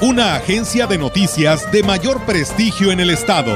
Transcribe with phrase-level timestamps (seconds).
[0.00, 3.54] una agencia de noticias de mayor prestigio en el estado.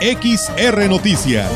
[0.00, 1.50] XR Noticias.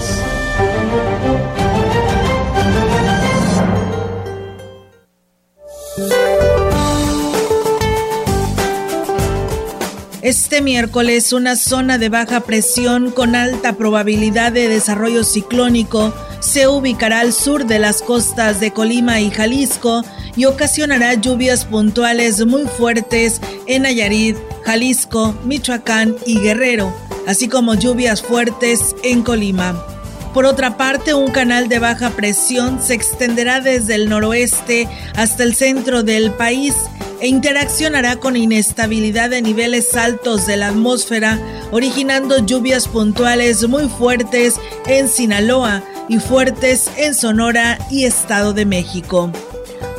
[10.22, 17.20] Este miércoles una zona de baja presión con alta probabilidad de desarrollo ciclónico se ubicará
[17.20, 20.04] al sur de las costas de Colima y Jalisco
[20.36, 26.94] y ocasionará lluvias puntuales muy fuertes en Nayarit, Jalisco, Michoacán y Guerrero,
[27.26, 29.84] así como lluvias fuertes en Colima.
[30.32, 35.56] Por otra parte, un canal de baja presión se extenderá desde el noroeste hasta el
[35.56, 36.74] centro del país
[37.20, 41.38] e interaccionará con inestabilidad de niveles altos de la atmósfera,
[41.72, 44.54] originando lluvias puntuales muy fuertes
[44.86, 49.30] en Sinaloa y fuertes en Sonora y Estado de México.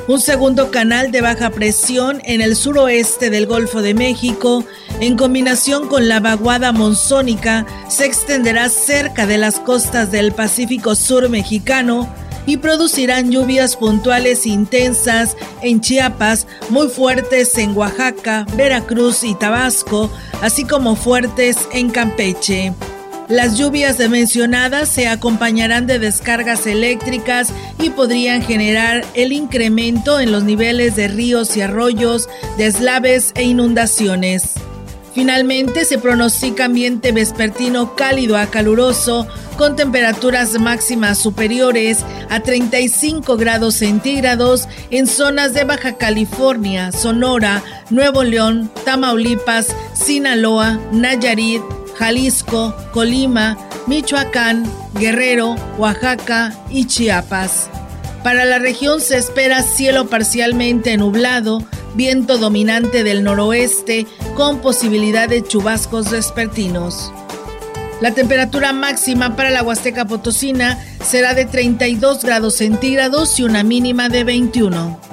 [0.08, 4.66] Un segundo canal de baja presión en el suroeste del Golfo de México,
[5.00, 11.30] en combinación con la vaguada monzónica, se extenderá cerca de las costas del Pacífico Sur
[11.30, 12.10] mexicano
[12.48, 20.66] y producirán lluvias puntuales intensas en Chiapas, muy fuertes en Oaxaca, Veracruz y Tabasco, así
[20.66, 22.74] como fuertes en Campeche.
[23.32, 30.44] Las lluvias mencionadas se acompañarán de descargas eléctricas y podrían generar el incremento en los
[30.44, 34.56] niveles de ríos y arroyos, deslaves e inundaciones.
[35.14, 39.26] Finalmente se pronostica ambiente vespertino cálido a caluroso
[39.58, 42.00] con temperaturas máximas superiores
[42.30, 51.62] a 35 grados centígrados en zonas de Baja California, Sonora, Nuevo León, Tamaulipas, Sinaloa, Nayarit,
[52.02, 54.64] Jalisco, Colima, Michoacán,
[54.96, 57.70] Guerrero, Oaxaca y Chiapas.
[58.24, 61.64] Para la región se espera cielo parcialmente nublado,
[61.94, 67.14] viento dominante del noroeste con posibilidad de chubascos vespertinos.
[68.02, 74.10] La temperatura máxima para la Huasteca Potosina será de 32 grados centígrados y una mínima
[74.10, 75.11] de 21.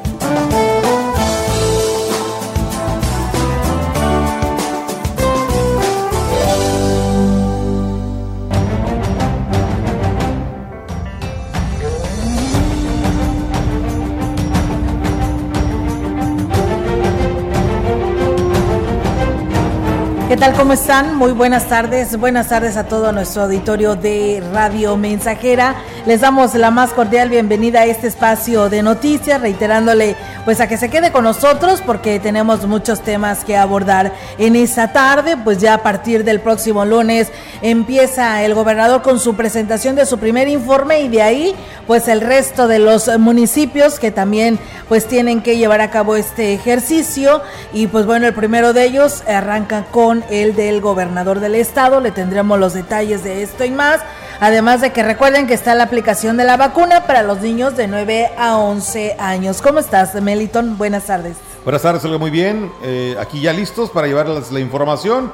[20.28, 20.52] ¿Qué tal?
[20.52, 21.16] ¿Cómo están?
[21.16, 22.18] Muy buenas tardes.
[22.18, 25.76] Buenas tardes a todo nuestro auditorio de Radio Mensajera.
[26.04, 30.76] Les damos la más cordial bienvenida a este espacio de noticias, reiterándole pues a que
[30.76, 35.74] se quede con nosotros porque tenemos muchos temas que abordar en esta tarde, pues ya
[35.74, 41.00] a partir del próximo lunes empieza el gobernador con su presentación de su primer informe
[41.00, 41.54] y de ahí
[41.86, 44.58] pues el resto de los municipios que también
[44.88, 49.22] pues tienen que llevar a cabo este ejercicio y pues bueno, el primero de ellos
[49.28, 54.00] arranca con el del gobernador del estado, le tendremos los detalles de esto y más.
[54.40, 57.88] Además de que recuerden que está la aplicación de la vacuna para los niños de
[57.88, 59.60] 9 a 11 años.
[59.60, 60.78] ¿Cómo estás, Meliton?
[60.78, 61.36] Buenas tardes.
[61.64, 62.70] Buenas tardes, Olga, muy bien.
[62.82, 65.32] Eh, aquí ya listos para llevarles la información.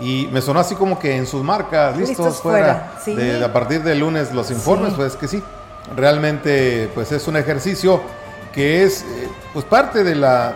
[0.00, 2.94] Y me sonó así como que en sus marcas, listos, fuera.
[3.06, 5.42] de, a partir del lunes los informes, pues que sí.
[5.94, 8.00] Realmente, pues es un ejercicio
[8.52, 10.54] que es eh, pues parte de la,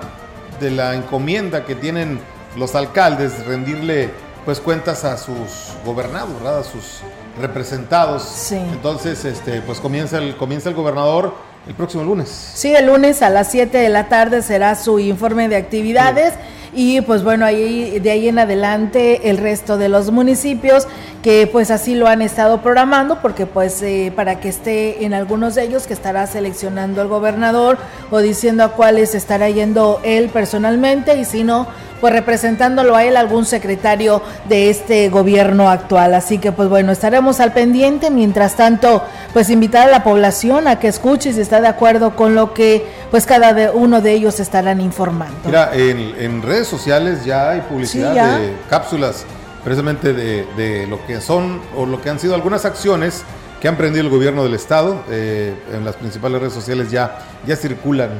[0.61, 2.21] de la encomienda que tienen
[2.57, 4.11] los alcaldes, rendirle
[4.45, 6.61] pues cuentas a sus gobernados, ¿verdad?
[6.61, 7.01] A sus
[7.41, 8.23] representados.
[8.23, 8.57] Sí.
[8.57, 11.35] Entonces, este, pues comienza el, comienza el gobernador
[11.67, 12.29] el próximo lunes.
[12.55, 16.35] Sí, el lunes a las 7 de la tarde será su informe de actividades.
[16.73, 20.87] Y pues bueno, ahí de ahí en adelante el resto de los municipios
[21.23, 25.55] que pues así lo han estado programando porque pues eh, para que esté en algunos
[25.55, 27.79] de ellos que estará seleccionando el gobernador
[28.11, 31.67] o diciendo a cuáles estará yendo él personalmente y si no
[32.01, 36.15] pues representándolo a él algún secretario de este gobierno actual.
[36.15, 38.11] Así que pues bueno, estaremos al pendiente.
[38.11, 39.03] Mientras tanto,
[39.33, 42.87] pues invitar a la población a que escuche si está de acuerdo con lo que
[43.11, 45.37] pues cada uno de ellos estarán informando.
[45.45, 49.25] Mira, en, redes sociales ya hay publicidad de cápsulas
[49.65, 53.25] precisamente de, lo que son o lo que han sido algunas acciones
[53.61, 55.03] que han prendido el gobierno del estado.
[55.11, 58.11] Eh, en las principales redes sociales ya, ya circulan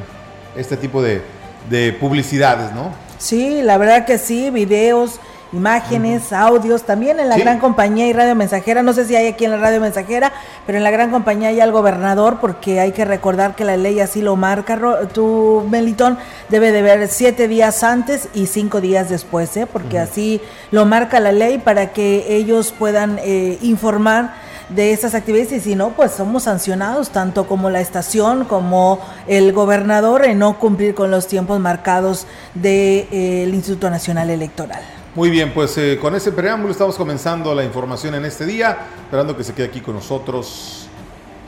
[0.55, 1.21] este tipo de,
[1.69, 2.91] de publicidades, ¿no?
[3.17, 5.19] Sí, la verdad que sí, videos
[5.53, 9.45] imágenes, audios, también en la gran compañía y radio mensajera, no sé si hay aquí
[9.45, 10.33] en la radio mensajera,
[10.65, 13.99] pero en la gran compañía hay al gobernador, porque hay que recordar que la ley
[13.99, 14.79] así lo marca,
[15.13, 16.17] tu Melitón
[16.49, 19.65] debe de ver siete días antes y cinco días después, ¿eh?
[19.65, 20.41] porque así
[20.71, 25.51] lo marca la ley para que ellos puedan eh, informar de estas actividades.
[25.53, 30.59] Y si no, pues somos sancionados tanto como la estación como el gobernador en no
[30.59, 34.96] cumplir con los tiempos marcados del de, eh, Instituto Nacional Electoral.
[35.17, 39.35] Muy bien, pues eh, con ese preámbulo estamos comenzando la información en este día, esperando
[39.35, 40.87] que se quede aquí con nosotros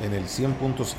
[0.03, 0.95] en el 100.5.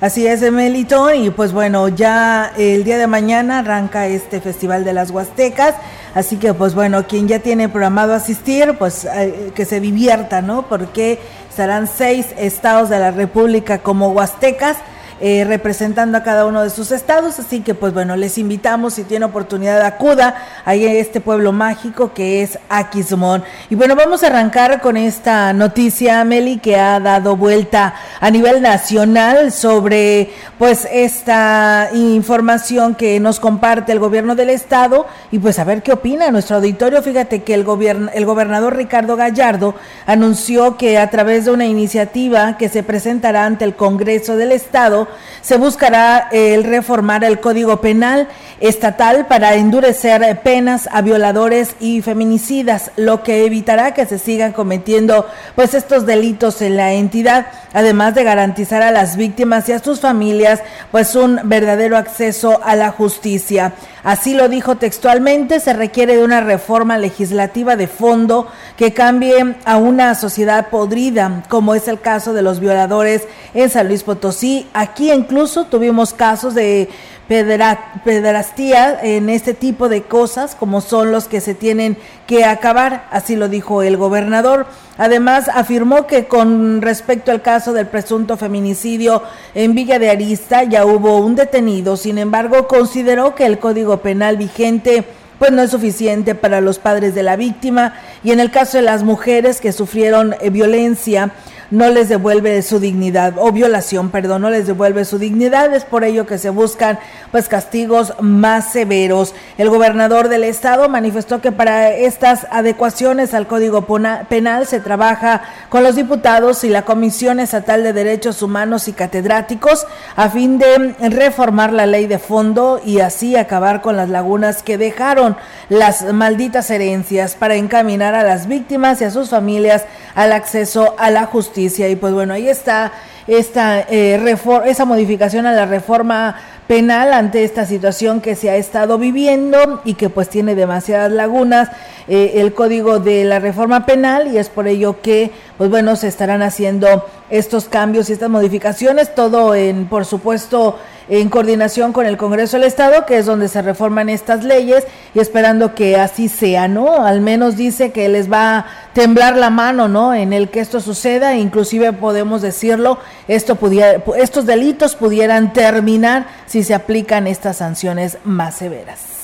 [0.00, 4.92] Así es, Melitón, y pues bueno, ya el día de mañana arranca este Festival de
[4.92, 5.74] las Huastecas,
[6.14, 10.68] así que pues bueno, quien ya tiene programado asistir, pues eh, que se divierta, ¿no?
[10.68, 11.18] Porque
[11.56, 14.76] serán seis estados de la República como Huastecas,
[15.20, 17.38] eh, representando a cada uno de sus estados.
[17.38, 22.42] Así que, pues bueno, les invitamos, si tiene oportunidad, acuda a este pueblo mágico que
[22.42, 23.44] es Aquismón.
[23.70, 28.62] Y bueno, vamos a arrancar con esta noticia, Meli, que ha dado vuelta a nivel
[28.62, 35.64] nacional sobre, pues, esta información que nos comparte el gobierno del estado y pues a
[35.64, 37.02] ver qué opina nuestro auditorio.
[37.02, 39.74] Fíjate que el, gobierno, el gobernador Ricardo Gallardo
[40.06, 45.05] anunció que a través de una iniciativa que se presentará ante el Congreso del Estado,
[45.40, 48.28] se buscará el reformar el Código Penal
[48.60, 55.26] estatal para endurecer penas a violadores y feminicidas, lo que evitará que se sigan cometiendo
[55.54, 60.00] pues estos delitos en la entidad, además de garantizar a las víctimas y a sus
[60.00, 63.74] familias pues un verdadero acceso a la justicia.
[64.02, 69.78] Así lo dijo textualmente, se requiere de una reforma legislativa de fondo que cambie a
[69.78, 73.22] una sociedad podrida, como es el caso de los violadores
[73.52, 74.68] en San Luis Potosí.
[74.98, 76.88] Incluso tuvimos casos de
[77.28, 81.96] pederastía en este tipo de cosas, como son los que se tienen
[82.26, 84.66] que acabar, así lo dijo el gobernador.
[84.96, 89.22] Además, afirmó que con respecto al caso del presunto feminicidio
[89.54, 94.36] en Villa de Arista ya hubo un detenido, sin embargo, consideró que el Código Penal
[94.36, 95.04] vigente
[95.38, 97.94] pues no es suficiente para los padres de la víctima
[98.24, 101.32] y en el caso de las mujeres que sufrieron eh, violencia
[101.70, 105.74] no les devuelve su dignidad, o violación, perdón, no les devuelve su dignidad.
[105.74, 106.98] Es por ello que se buscan
[107.32, 109.34] pues castigos más severos.
[109.58, 113.86] El gobernador del estado manifestó que para estas adecuaciones al Código
[114.28, 119.86] Penal se trabaja con los diputados y la Comisión Estatal de Derechos Humanos y catedráticos
[120.14, 124.78] a fin de reformar la ley de fondo y así acabar con las lagunas que
[124.78, 125.36] dejaron
[125.68, 129.84] las malditas herencias para encaminar a las víctimas y a sus familias
[130.14, 132.92] al acceso a la justicia y pues bueno, ahí está
[133.26, 134.36] esta eh,
[134.66, 136.36] esa modificación a la reforma
[136.66, 141.70] penal ante esta situación que se ha estado viviendo y que pues tiene demasiadas lagunas
[142.08, 144.28] eh, el código de la reforma penal.
[144.32, 149.14] Y es por ello que pues bueno se estarán haciendo estos cambios y estas modificaciones
[149.14, 150.78] todo en por supuesto
[151.08, 154.84] en coordinación con el Congreso del Estado, que es donde se reforman estas leyes
[155.14, 157.04] y esperando que así sea, ¿no?
[157.04, 160.14] Al menos dice que les va a temblar la mano, ¿no?
[160.14, 162.98] En el que esto suceda, inclusive podemos decirlo,
[163.28, 169.16] esto pudiera, estos delitos pudieran terminar si se aplican estas sanciones más severas.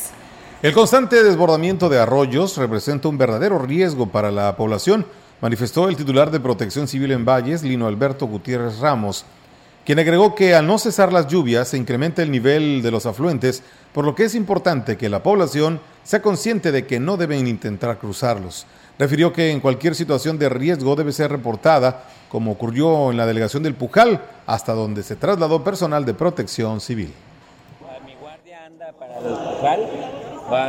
[0.62, 5.06] El constante desbordamiento de arroyos representa un verdadero riesgo para la población,
[5.42, 9.26] manifestó el titular de Protección Civil en Valles, Lino Alberto Gutiérrez Ramos
[9.84, 13.64] quien agregó que al no cesar las lluvias se incrementa el nivel de los afluentes,
[13.92, 17.98] por lo que es importante que la población sea consciente de que no deben intentar
[17.98, 18.64] cruzarlos.
[18.96, 23.64] Refirió que en cualquier situación de riesgo debe ser reportada, como ocurrió en la delegación
[23.64, 27.12] del Pujal, hasta donde se trasladó personal de protección civil.
[28.06, 30.21] Mi guardia anda para el Pujal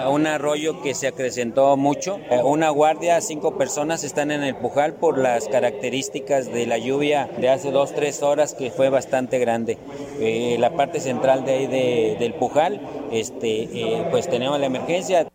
[0.10, 2.20] un arroyo que se acrecentó mucho.
[2.30, 7.30] Eh, una guardia, cinco personas están en el Pujal por las características de la lluvia
[7.38, 9.78] de hace dos, tres horas que fue bastante grande.
[10.20, 15.28] Eh, la parte central de ahí del Pujal, este, eh, pues tenemos la emergencia.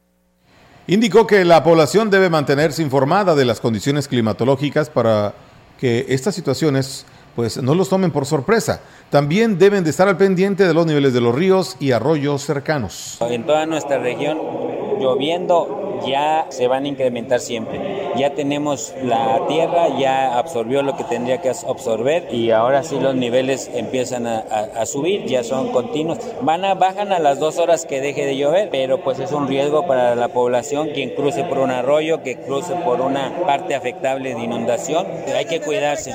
[0.87, 5.35] Indicó que la población debe mantenerse informada de las condiciones climatológicas para
[5.78, 7.04] que estas situaciones
[7.37, 8.80] pues no los tomen por sorpresa.
[9.10, 13.18] También deben de estar al pendiente de los niveles de los ríos y arroyos cercanos.
[13.22, 14.38] En toda nuestra región,
[15.00, 17.80] lloviendo ya se van a incrementar siempre.
[18.16, 23.14] Ya tenemos la tierra, ya absorbió lo que tendría que absorber y ahora sí los
[23.14, 26.18] niveles empiezan a, subir, ya son continuos.
[26.42, 29.48] Van a, bajan a las dos horas que deje de llover, pero pues es un
[29.48, 34.34] riesgo para la población quien cruce por un arroyo, que cruce por una parte afectable
[34.34, 35.06] de inundación.
[35.34, 36.14] Hay que cuidarse.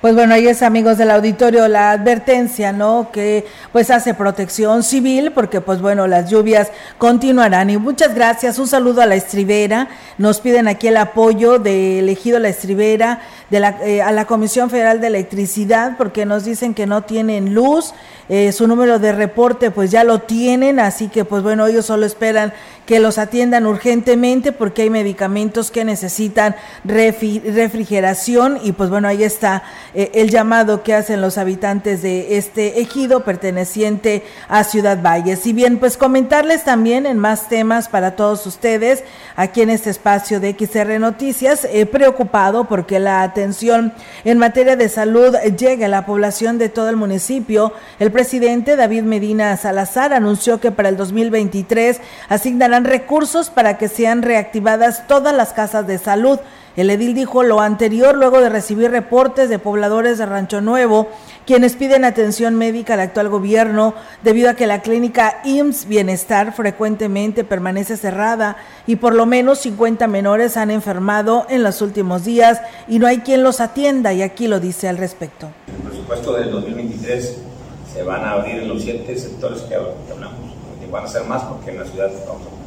[0.00, 3.10] Pues bueno, ahí es amigos del auditorio la advertencia, ¿no?
[3.12, 7.68] Que pues hace protección civil porque pues bueno, las lluvias continuarán.
[7.68, 9.88] Y muchas gracias, un saludo a la estribera.
[10.16, 14.70] Nos piden aquí el apoyo de elegido la estribera de la, eh, a la Comisión
[14.70, 17.92] Federal de Electricidad porque nos dicen que no tienen luz.
[18.30, 22.06] Eh, su número de reporte pues ya lo tienen, así que pues bueno, ellos solo
[22.06, 22.54] esperan
[22.90, 29.62] que los atiendan urgentemente porque hay medicamentos que necesitan refrigeración y pues bueno, ahí está
[29.94, 35.46] eh, el llamado que hacen los habitantes de este ejido perteneciente a Ciudad Valles.
[35.46, 39.04] Y bien, pues comentarles también en más temas para todos ustedes
[39.36, 43.92] aquí en este espacio de XR Noticias, he preocupado porque la atención
[44.24, 47.72] en materia de salud llegue a la población de todo el municipio.
[48.00, 54.22] El presidente David Medina Salazar anunció que para el 2023 asignarán recursos para que sean
[54.22, 56.38] reactivadas todas las casas de salud.
[56.76, 61.08] El edil dijo lo anterior luego de recibir reportes de pobladores de Rancho Nuevo,
[61.44, 67.42] quienes piden atención médica al actual gobierno debido a que la clínica IMSS Bienestar frecuentemente
[67.42, 68.56] permanece cerrada
[68.86, 73.18] y por lo menos 50 menores han enfermado en los últimos días y no hay
[73.18, 75.50] quien los atienda y aquí lo dice al respecto.
[75.66, 77.50] El presupuesto del 2023
[77.92, 80.38] se van a abrir los siete sectores que hablamos.
[80.82, 82.59] Y van a ser más porque en la ciudad vamos a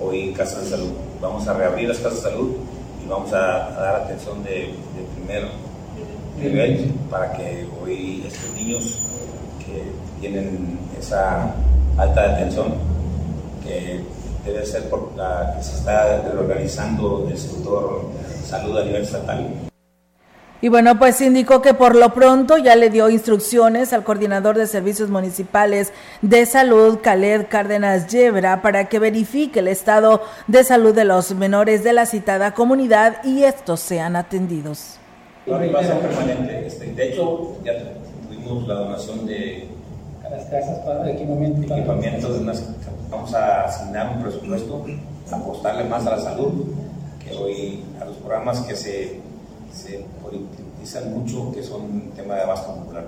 [0.00, 0.92] hoy casas de salud.
[1.20, 2.56] Vamos a reabrir las casas de salud
[3.04, 4.74] y vamos a, dar atención de,
[5.16, 5.48] primer
[6.38, 8.98] nivel para que hoy estos niños
[9.58, 11.54] que tienen esa
[11.96, 12.74] alta atención,
[13.62, 14.00] que
[14.44, 18.06] debe ser por la que se está reorganizando el sector
[18.44, 19.69] salud a nivel estatal,
[20.62, 24.66] y bueno, pues indicó que por lo pronto ya le dio instrucciones al coordinador de
[24.66, 31.04] servicios municipales de salud, Caled Cárdenas Yebra, para que verifique el estado de salud de
[31.04, 34.98] los menores de la citada comunidad y estos sean atendidos.
[35.46, 36.66] a permanente.
[36.66, 37.72] Este, de hecho, ya
[38.28, 39.66] tuvimos la donación de
[40.30, 41.74] las casas para equipamiento.
[41.74, 42.38] equipamientos.
[43.10, 44.84] Vamos a asignar un presupuesto,
[45.32, 46.66] apostarle más a la salud,
[47.24, 49.29] que hoy a los programas que se
[49.72, 53.06] se politizan mucho, que son tema de abasto popular.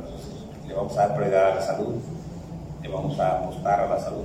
[0.67, 1.95] le vamos a dar prioridad a la salud,
[2.83, 4.25] le vamos a apostar a la salud.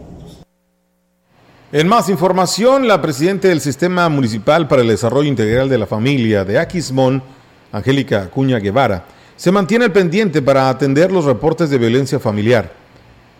[1.71, 6.45] En más información, la presidenta del Sistema Municipal para el Desarrollo Integral de la Familia
[6.45, 7.21] de Aquismón,
[7.73, 9.03] Angélica Acuña Guevara,
[9.35, 12.71] se mantiene al pendiente para atender los reportes de violencia familiar.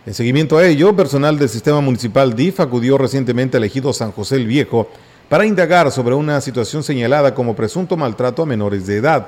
[0.05, 4.35] En seguimiento a ello, personal del Sistema Municipal DIF acudió recientemente al ejido San José
[4.35, 4.89] el Viejo
[5.29, 9.27] para indagar sobre una situación señalada como presunto maltrato a menores de edad.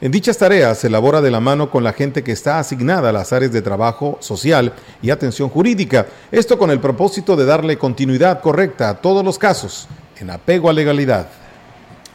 [0.00, 3.12] En dichas tareas se elabora de la mano con la gente que está asignada a
[3.12, 4.72] las áreas de trabajo social
[5.02, 9.88] y atención jurídica, esto con el propósito de darle continuidad correcta a todos los casos,
[10.18, 11.39] en apego a legalidad.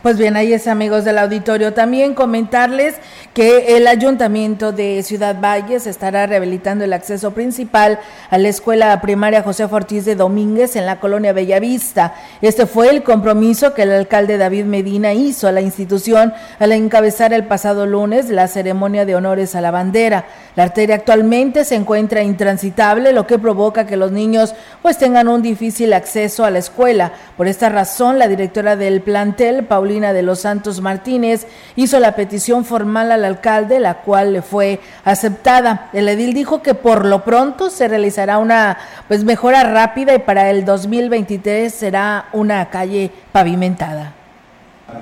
[0.05, 1.73] Pues bien, ahí es amigos del auditorio.
[1.73, 2.93] También comentarles
[3.33, 7.97] que el ayuntamiento de Ciudad Valles estará rehabilitando el acceso principal
[8.29, 12.13] a la escuela primaria José Ortiz de Domínguez en la colonia Bellavista.
[12.43, 17.33] Este fue el compromiso que el alcalde David Medina hizo a la institución al encabezar
[17.33, 20.25] el pasado lunes la ceremonia de honores a la bandera.
[20.55, 25.41] La arteria actualmente se encuentra intransitable, lo que provoca que los niños pues tengan un
[25.41, 27.11] difícil acceso a la escuela.
[27.35, 32.65] Por esta razón, la directora del plantel, Paulina de los Santos Martínez hizo la petición
[32.65, 35.89] formal al alcalde, la cual le fue aceptada.
[35.93, 40.49] El edil dijo que por lo pronto se realizará una pues mejora rápida y para
[40.49, 44.11] el 2023 será una calle pavimentada.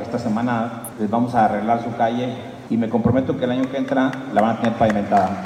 [0.02, 2.34] Esta semana les vamos a arreglar su calle
[2.70, 5.42] y me comprometo que el año que entra la van a tener pavimentada.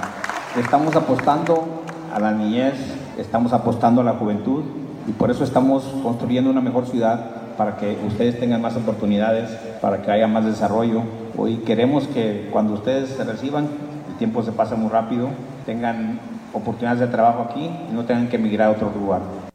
[0.60, 2.74] Estamos apostando a la niñez,
[3.18, 4.64] estamos apostando a la juventud
[5.08, 9.50] y por eso estamos construyendo una mejor ciudad para que ustedes tengan más oportunidades,
[9.82, 11.02] para que haya más desarrollo.
[11.36, 13.68] Hoy queremos que cuando ustedes se reciban,
[14.10, 15.30] el tiempo se pasa muy rápido,
[15.66, 16.20] tengan
[16.54, 19.47] oportunidades de trabajo aquí y no tengan que emigrar a otro lugar.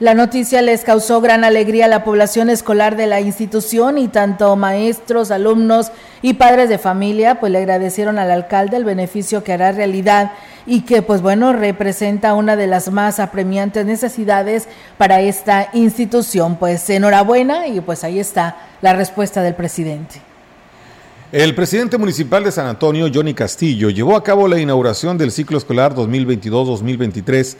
[0.00, 4.56] La noticia les causó gran alegría a la población escolar de la institución y tanto
[4.56, 9.70] maestros, alumnos y padres de familia pues le agradecieron al alcalde el beneficio que hará
[9.70, 10.32] realidad
[10.66, 14.66] y que pues bueno representa una de las más apremiantes necesidades
[14.98, 16.56] para esta institución.
[16.56, 20.20] Pues enhorabuena y pues ahí está la respuesta del presidente.
[21.30, 25.56] El presidente municipal de San Antonio, Johnny Castillo, llevó a cabo la inauguración del ciclo
[25.56, 27.56] escolar 2022-2023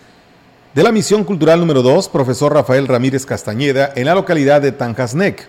[0.74, 5.46] de la misión cultural número 2, profesor Rafael Ramírez Castañeda, en la localidad de Tanjasnec.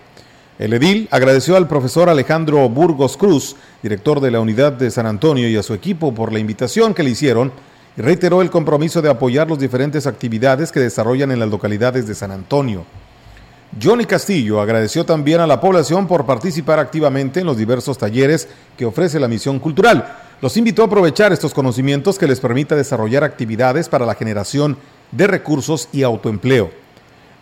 [0.60, 5.48] El edil agradeció al profesor Alejandro Burgos Cruz, director de la unidad de San Antonio,
[5.48, 7.50] y a su equipo por la invitación que le hicieron
[7.96, 12.14] y reiteró el compromiso de apoyar las diferentes actividades que desarrollan en las localidades de
[12.14, 12.84] San Antonio.
[13.82, 18.86] Johnny Castillo agradeció también a la población por participar activamente en los diversos talleres que
[18.86, 20.06] ofrece la misión cultural.
[20.40, 24.76] Los invitó a aprovechar estos conocimientos que les permita desarrollar actividades para la generación
[25.12, 26.70] de recursos y autoempleo.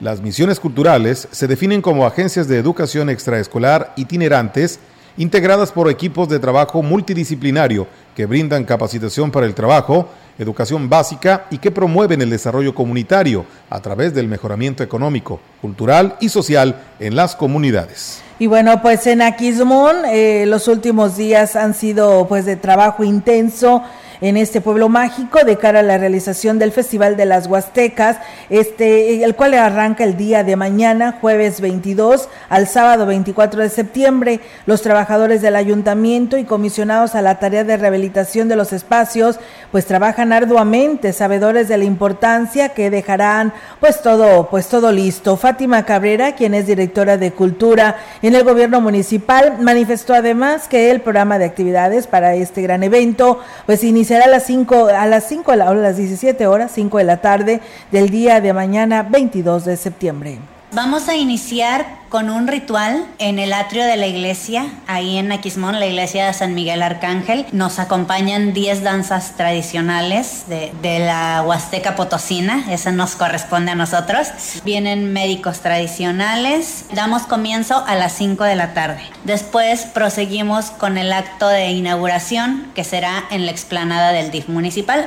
[0.01, 4.81] Las misiones culturales se definen como agencias de educación extraescolar itinerantes
[5.17, 11.59] integradas por equipos de trabajo multidisciplinario que brindan capacitación para el trabajo, educación básica y
[11.59, 17.37] que promueven el desarrollo comunitario a través del mejoramiento económico, cultural y social en las
[17.37, 18.21] comunidades.
[18.39, 23.83] Y bueno, pues en Aquismón eh, los últimos días han sido pues de trabajo intenso
[24.21, 28.19] en este pueblo mágico de cara a la realización del Festival de las Huastecas,
[28.51, 34.41] este, el cual arranca el día de mañana, jueves 22 al sábado 24 de septiembre.
[34.67, 39.39] Los trabajadores del ayuntamiento y comisionados a la tarea de rehabilitación de los espacios,
[39.73, 45.37] pues trabajan arduamente, sabedores de la importancia que dejarán pues todo, pues todo listo.
[45.37, 51.01] Fátima Cabrera, quien es directora de Cultura en el gobierno municipal, manifestó además que el
[51.01, 55.29] programa de actividades para este gran evento pues inicia será a las 5 a las
[55.29, 59.77] 5 a las 17 horas, 5 de la tarde del día de mañana 22 de
[59.77, 60.39] septiembre.
[60.75, 65.79] Vamos a iniciar con un ritual en el atrio de la iglesia, ahí en Aquismón,
[65.79, 67.47] la iglesia de San Miguel Arcángel.
[67.53, 74.27] Nos acompañan 10 danzas tradicionales de, la Huasteca Potosina, esa nos corresponde a nosotros.
[74.65, 76.87] Vienen médicos tradicionales.
[76.93, 79.01] Damos comienzo a las 5 de la tarde.
[79.23, 85.07] Después proseguimos con el acto de inauguración, que será en la explanada del DIF municipal.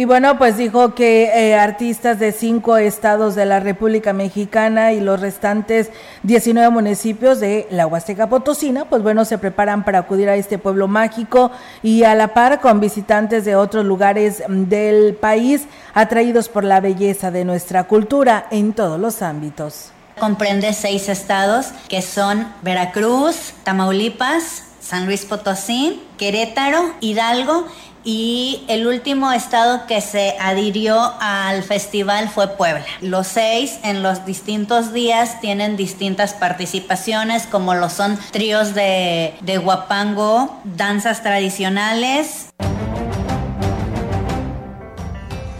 [0.00, 5.00] Y bueno, pues dijo que eh, artistas de cinco estados de la República Mexicana y
[5.00, 5.90] los restantes
[6.22, 10.88] 19 municipios de la Huasteca Potosina, pues bueno, se preparan para acudir a este pueblo
[10.88, 11.50] mágico
[11.82, 16.80] y a la par con visitantes de otros lugares mm, del país atraídos por la
[16.80, 19.90] belleza de nuestra cultura en todos los ámbitos.
[20.18, 27.66] Comprende seis estados que son Veracruz, Tamaulipas, San Luis Potosí, Querétaro, Hidalgo
[28.04, 32.84] y el último estado que se adhirió al festival fue Puebla.
[33.00, 39.58] Los seis en los distintos días tienen distintas participaciones como lo son tríos de, de
[39.58, 42.46] guapango, danzas tradicionales.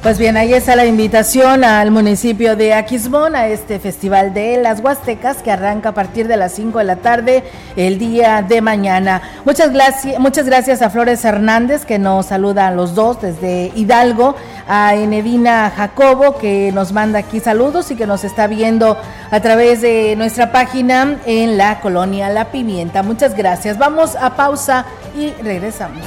[0.02, 4.80] Pues bien, ahí está la invitación al municipio de Aquismón a este Festival de las
[4.80, 7.44] Huastecas que arranca a partir de las 5 de la tarde
[7.76, 9.20] el día de mañana.
[9.44, 14.36] Muchas gracias, muchas gracias a Flores Hernández que nos saluda a los dos desde Hidalgo,
[14.66, 18.96] a Enedina Jacobo que nos manda aquí saludos y que nos está viendo
[19.30, 23.02] a través de nuestra página en la colonia La Pimienta.
[23.02, 23.76] Muchas gracias.
[23.76, 26.06] Vamos a pausa y regresamos.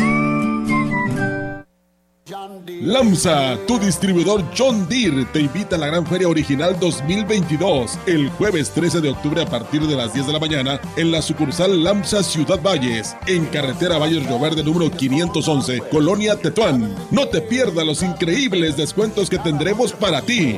[2.81, 8.71] Lamsa, tu distribuidor John Deere, te invita a la Gran Feria Original 2022 el jueves
[8.71, 12.23] 13 de octubre a partir de las 10 de la mañana en la sucursal Lamsa
[12.23, 16.95] Ciudad Valles, en carretera Valles Río Verde número 511, Colonia Tetuán.
[17.11, 20.57] No te pierdas los increíbles descuentos que tendremos para ti.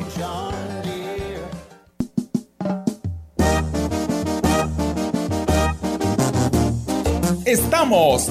[7.44, 8.30] Estamos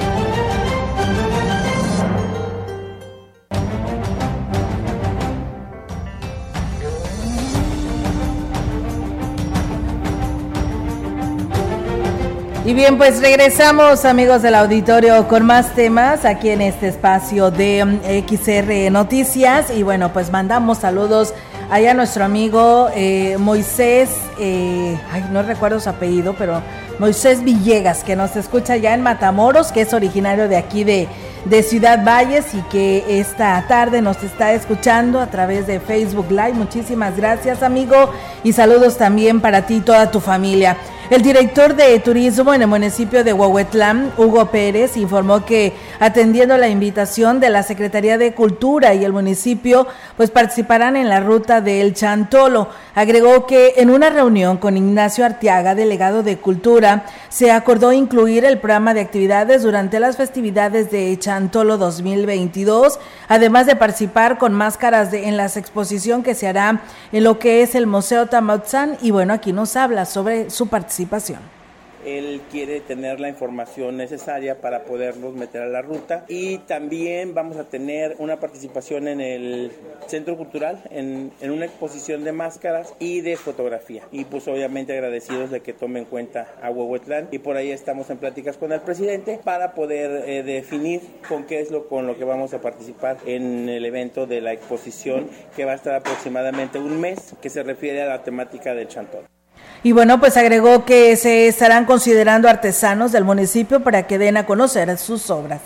[12.71, 17.83] Y bien, pues regresamos amigos del auditorio con más temas aquí en este espacio de
[17.83, 19.71] mm, XR Noticias.
[19.75, 21.33] Y bueno, pues mandamos saludos
[21.69, 26.61] allá a nuestro amigo eh, Moisés, eh, ay, no recuerdo su apellido, pero
[26.97, 31.09] Moisés Villegas, que nos escucha ya en Matamoros, que es originario de aquí de,
[31.43, 36.53] de Ciudad Valles y que esta tarde nos está escuchando a través de Facebook Live.
[36.53, 38.13] Muchísimas gracias, amigo,
[38.45, 40.77] y saludos también para ti y toda tu familia.
[41.11, 46.69] El director de turismo en el municipio de Huehuetlán, Hugo Pérez, informó que atendiendo la
[46.69, 51.93] invitación de la Secretaría de Cultura y el municipio, pues participarán en la ruta del
[51.93, 52.69] Chantolo.
[52.95, 58.59] Agregó que en una reunión con Ignacio Arteaga, delegado de Cultura, se acordó incluir el
[58.59, 65.35] programa de actividades durante las festividades de Chantolo 2022, además de participar con máscaras en
[65.35, 68.97] la exposición que se hará en lo que es el Museo Tamatzán.
[69.01, 71.00] Y bueno, aquí nos habla sobre su participación
[72.05, 77.57] él quiere tener la información necesaria para poderlos meter a la ruta y también vamos
[77.57, 79.71] a tener una participación en el
[80.07, 84.03] Centro Cultural, en, una exposición de máscaras y de fotografía.
[84.11, 88.09] Y pues obviamente agradecidos de que tomen en cuenta a Huehuetlán y por ahí estamos
[88.09, 92.17] en pláticas con el presidente para poder eh, definir con qué es lo con lo
[92.17, 96.79] que vamos a participar en el evento de la exposición que va a estar aproximadamente
[96.79, 99.40] un mes que se refiere a la temática del chantón.
[99.83, 104.45] Y bueno, pues agregó que se estarán considerando artesanos del municipio para que den a
[104.45, 105.61] conocer sus obras.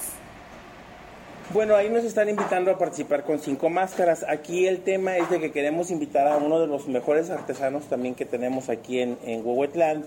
[1.54, 4.25] Bueno, ahí nos están invitando a participar con cinco máscaras.
[4.28, 8.15] Aquí el tema es de que queremos invitar a uno de los mejores artesanos también
[8.15, 9.43] que tenemos aquí en, en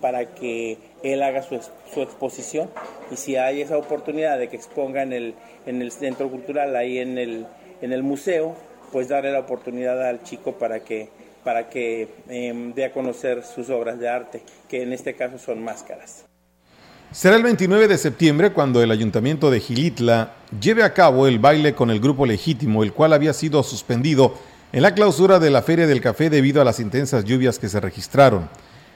[0.00, 1.60] para que él haga su,
[1.92, 2.68] su, exposición.
[3.10, 5.34] Y si hay esa oportunidad de que exponga en el,
[5.66, 7.46] en el centro cultural, ahí en el,
[7.82, 8.54] en el museo,
[8.90, 11.08] pues darle la oportunidad al chico para que
[11.44, 15.62] para que em, dé a conocer sus obras de arte, que en este caso son
[15.62, 16.24] máscaras.
[17.10, 21.74] Será el 29 de septiembre cuando el ayuntamiento de Gilitla lleve a cabo el baile
[21.74, 24.34] con el grupo legítimo, el cual había sido suspendido
[24.72, 27.80] en la clausura de la Feria del Café debido a las intensas lluvias que se
[27.80, 28.50] registraron.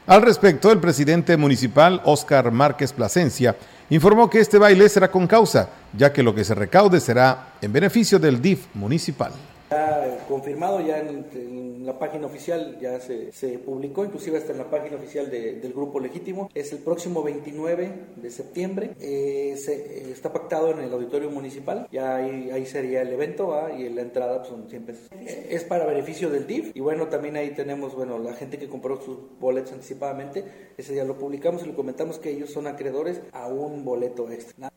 [0.07, 3.57] Al respecto, el presidente municipal, Óscar Márquez Plasencia,
[3.89, 7.73] informó que este baile será con causa, ya que lo que se recaude será en
[7.73, 9.33] beneficio del DIF municipal.
[9.73, 14.97] Ya confirmado, ya en, la página oficial ya se, publicó, inclusive hasta en la página
[14.97, 16.51] oficial del Grupo Legítimo.
[16.55, 18.95] Es el próximo 29 de septiembre.
[19.01, 21.89] Eh, se, eh, está pactado en el Auditorio Municipal.
[21.91, 25.09] Ya ahí, sería el evento y la entrada pues, son 100 pesos.
[25.49, 26.73] Es para beneficio del DIF.
[26.75, 30.45] Y bueno, también ahí tenemos bueno la gente que compró sus boletos anticipadamente.
[30.77, 34.71] Ese día lo publicamos y le comentamos que ellos son acreedores a un boleto extra.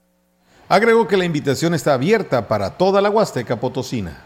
[0.70, 4.26] Agregó que la invitación está abierta para toda la Huasteca Potosina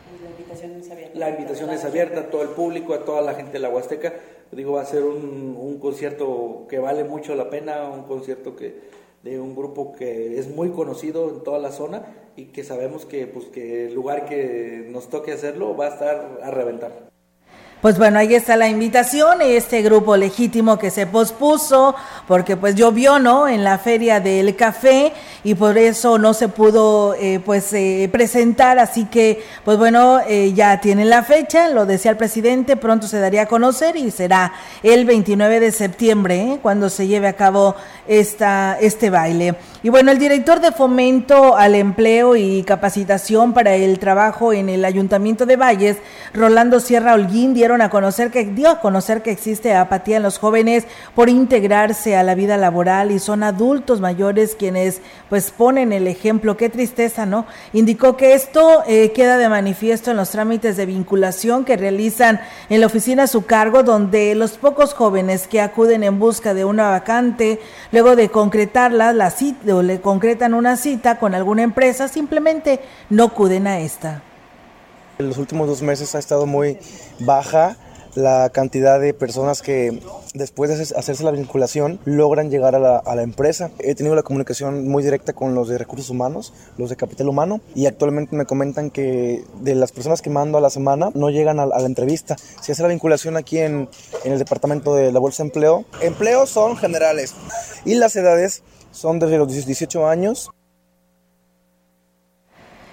[1.19, 4.13] la invitación es abierta a todo el público, a toda la gente de la Huasteca.
[4.51, 9.39] Digo, va a ser un, concierto que vale mucho la pena, un concierto que de
[9.39, 12.05] un grupo que es muy conocido en toda la zona
[12.35, 16.39] y que sabemos que, pues, que el lugar que nos toque hacerlo va a estar
[16.41, 17.08] a reventar.
[17.81, 21.95] Pues bueno, ahí está la invitación, este grupo legítimo que se pospuso
[22.27, 23.47] porque pues llovió, ¿no?
[23.47, 25.13] En la feria del café
[25.45, 30.51] y por eso no se pudo eh, pues eh, presentar, así que pues bueno, eh,
[30.53, 34.51] ya tienen la fecha, lo decía el presidente, pronto se daría a conocer y será
[34.83, 37.75] el 29 de septiembre cuando se lleve a cabo
[38.09, 39.55] esta, este baile.
[39.83, 44.83] Y bueno, el director de fomento al empleo y capacitación para el trabajo en el
[44.83, 45.95] Ayuntamiento de Valles,
[46.33, 50.39] Rolando Sierra Holguín, dieron a conocer que dio a conocer que existe apatía en los
[50.39, 56.07] jóvenes por integrarse a la vida laboral y son adultos mayores quienes pues ponen el
[56.07, 56.57] ejemplo.
[56.57, 57.45] Qué tristeza, ¿no?
[57.71, 62.81] Indicó que esto eh, queda de manifiesto en los trámites de vinculación que realizan en
[62.81, 66.89] la oficina a su cargo, donde los pocos jóvenes que acuden en busca de una
[66.89, 67.59] vacante,
[67.91, 72.79] luego de concretarla, la cita, o le concretan una cita con alguna empresa, simplemente
[73.11, 74.23] no acuden a esta.
[75.19, 76.77] En los últimos dos meses ha estado muy
[77.19, 77.75] baja
[78.15, 79.99] la cantidad de personas que
[80.33, 83.69] después de hacerse la vinculación logran llegar a la, empresa.
[83.79, 87.59] He tenido la comunicación muy directa con los de recursos humanos, los de capital humano,
[87.75, 91.59] y actualmente me comentan que de las personas que mando a la semana no llegan
[91.59, 92.37] a, la entrevista.
[92.61, 93.89] Se hace la vinculación aquí en,
[94.23, 95.83] en el departamento de la Bolsa de Empleo.
[95.99, 97.35] Empleos son generales
[97.83, 100.49] y las edades son desde los 18 años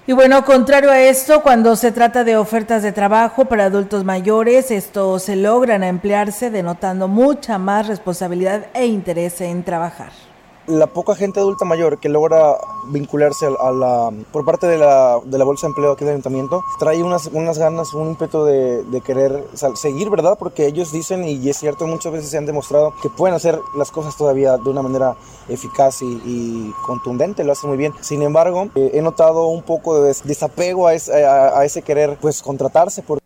[0.07, 4.71] y bueno, contrario a esto, cuando se trata de ofertas de trabajo para adultos mayores,
[4.71, 10.26] estos se logran emplearse denotando mucha más responsabilidad e interés en trabajar
[10.67, 12.57] la poca gente adulta mayor que logra
[12.89, 16.63] vincularse a la, por parte de la, de la bolsa de empleo aquí del ayuntamiento
[16.79, 20.37] trae unas, unas ganas, un ímpetu de, de querer seguir, ¿verdad?
[20.37, 23.91] Porque ellos dicen, y es cierto, muchas veces se han demostrado que pueden hacer las
[23.91, 25.15] cosas todavía de una manera
[25.49, 27.93] eficaz y, contundente, lo hacen muy bien.
[28.01, 32.17] Sin embargo, eh, he notado un poco de desapego a ese, a, a ese querer
[32.19, 33.01] pues contratarse.
[33.01, 33.19] Por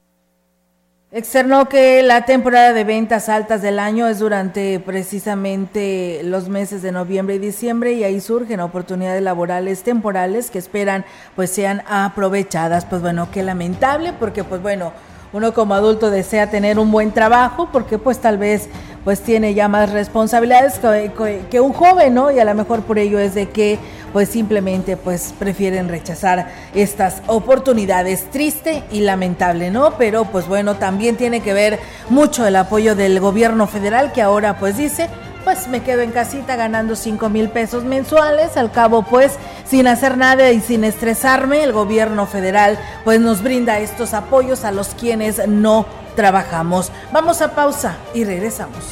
[1.14, 6.94] Externó que la temporada de ventas altas del año es durante precisamente los meses de
[6.94, 11.04] noviembre y diciembre y ahí surgen oportunidades laborales temporales que esperan
[11.36, 12.86] pues sean aprovechadas.
[12.86, 14.94] Pues bueno, qué lamentable porque pues bueno,
[15.34, 18.68] uno como adulto desea tener un buen trabajo porque pues tal vez
[19.04, 22.32] pues tiene ya más responsabilidades que, que un joven, ¿no?
[22.32, 23.80] Y a lo mejor por ello es de que
[24.14, 28.30] pues simplemente pues prefieren rechazar estas oportunidades.
[28.30, 29.98] Triste y lamentable, ¿no?
[29.98, 34.58] Pero pues bueno, también tiene que ver mucho el apoyo del gobierno federal que ahora
[34.58, 35.08] pues dice,
[35.44, 39.38] pues me quedo en casita ganando 5 mil pesos mensuales, al cabo pues
[39.72, 44.74] sin hacer nada y sin estresarme, el gobierno federal pues nos brinda estos apoyos a
[44.74, 45.86] los quienes no
[46.18, 46.92] trabajamos.
[47.14, 48.84] Vamos a pausa y regresamos.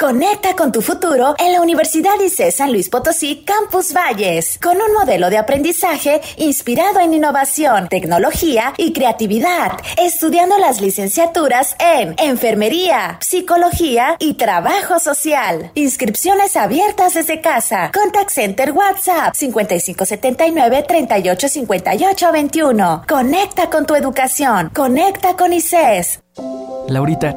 [0.00, 4.94] Conecta con tu futuro en la Universidad ICE San Luis Potosí Campus Valles, con un
[4.94, 14.16] modelo de aprendizaje inspirado en innovación, tecnología y creatividad, estudiando las licenciaturas en Enfermería, Psicología
[14.18, 15.70] y Trabajo Social.
[15.74, 17.90] Inscripciones abiertas desde casa.
[17.92, 23.02] Contact Center WhatsApp 5579 385821.
[23.06, 24.70] Conecta con tu educación.
[24.70, 26.20] Conecta con ICES.
[26.88, 27.36] Laurita,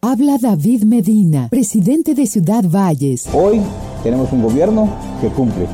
[0.00, 3.26] Habla David Medina, presidente de Ciudad Valles.
[3.34, 3.60] Hoy
[4.04, 4.88] tenemos un gobierno
[5.20, 5.66] que cumple.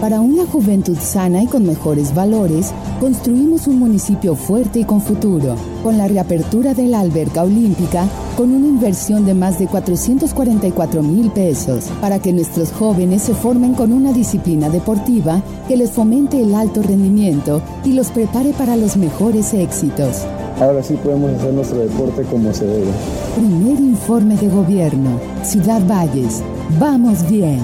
[0.00, 5.56] Para una juventud sana y con mejores valores, construimos un municipio fuerte y con futuro.
[5.82, 11.32] Con la reapertura de la alberca olímpica, con una inversión de más de 444 mil
[11.32, 16.54] pesos, para que nuestros jóvenes se formen con una disciplina deportiva que les fomente el
[16.54, 20.24] alto rendimiento y los prepare para los mejores éxitos
[20.60, 22.90] ahora sí podemos hacer nuestro deporte como se debe.
[23.36, 25.20] Primer informe de gobierno.
[25.42, 26.42] Ciudad Valles.
[26.78, 27.60] Vamos bien.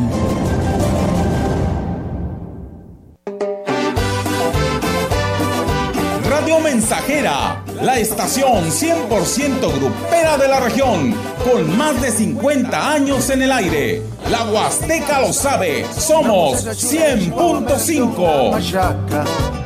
[6.28, 11.14] Radio Mensajera, la estación 100% grupera de la región,
[11.50, 14.02] con más de 50 años en el aire.
[14.30, 19.59] La Huasteca lo sabe, somos 100.5.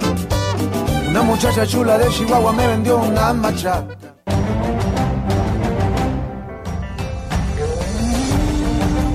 [1.15, 3.87] Una muchacha chula de Chihuahua me vendió una machaca.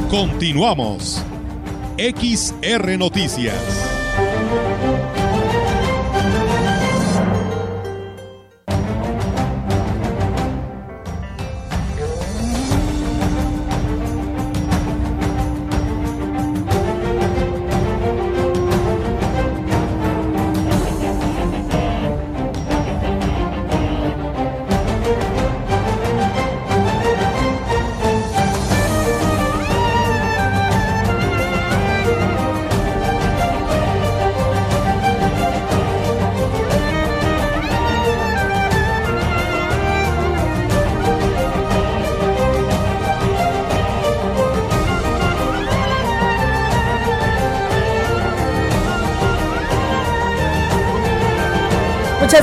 [0.09, 1.21] Continuamos.
[1.97, 3.88] XR Noticias.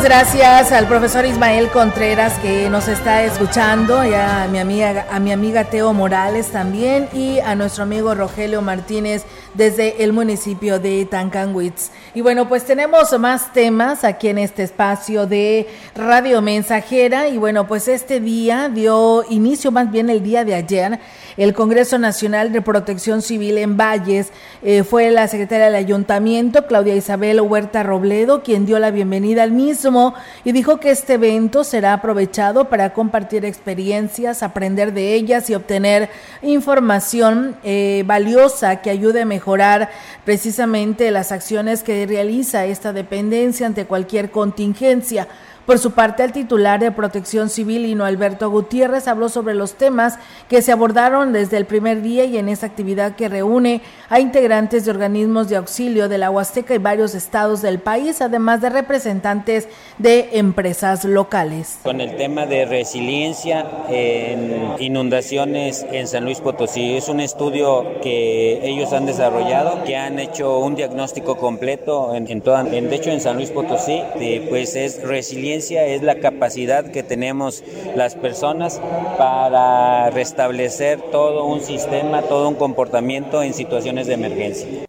[0.06, 5.32] Gracias al profesor Ismael Contreras que nos está escuchando, y a mi amiga, a mi
[5.32, 11.90] amiga Teo Morales también y a nuestro amigo Rogelio Martínez desde el municipio de Tancanwitz.
[12.16, 17.66] Y bueno, pues tenemos más temas aquí en este espacio de Radio Mensajera y bueno,
[17.66, 20.98] pues este día dio inicio más bien el día de ayer
[21.36, 24.32] el Congreso Nacional de Protección Civil en Valles.
[24.62, 29.52] Eh, fue la secretaria del ayuntamiento, Claudia Isabel Huerta Robledo, quien dio la bienvenida al
[29.52, 35.54] mismo y dijo que este evento será aprovechado para compartir experiencias, aprender de ellas y
[35.54, 36.08] obtener
[36.40, 39.90] información eh, valiosa que ayude a mejorar
[40.24, 45.28] precisamente las acciones que realiza esta dependencia ante cualquier contingencia.
[45.66, 50.16] Por su parte, el titular de Protección Civil, Hino Alberto Gutiérrez, habló sobre los temas
[50.48, 54.84] que se abordaron desde el primer día y en esta actividad que reúne a integrantes
[54.84, 59.66] de organismos de auxilio de la Huasteca y varios estados del país, además de representantes
[59.98, 61.80] de empresas locales.
[61.82, 68.60] Con el tema de resiliencia en inundaciones en San Luis Potosí, es un estudio que
[68.62, 73.34] ellos han desarrollado, que han hecho un diagnóstico completo en, toda, de hecho en San
[73.34, 74.00] Luis Potosí,
[74.48, 77.64] pues es resiliencia es la capacidad que tenemos
[77.94, 78.80] las personas
[79.18, 84.86] para restablecer todo un sistema, todo un comportamiento en situaciones de emergencia.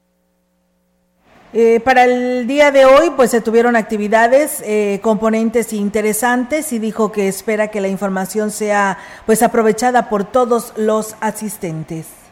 [1.54, 7.12] Eh, para el día de hoy, pues se tuvieron actividades, eh, componentes interesantes y dijo
[7.12, 12.27] que espera que la información sea pues aprovechada por todos los asistentes.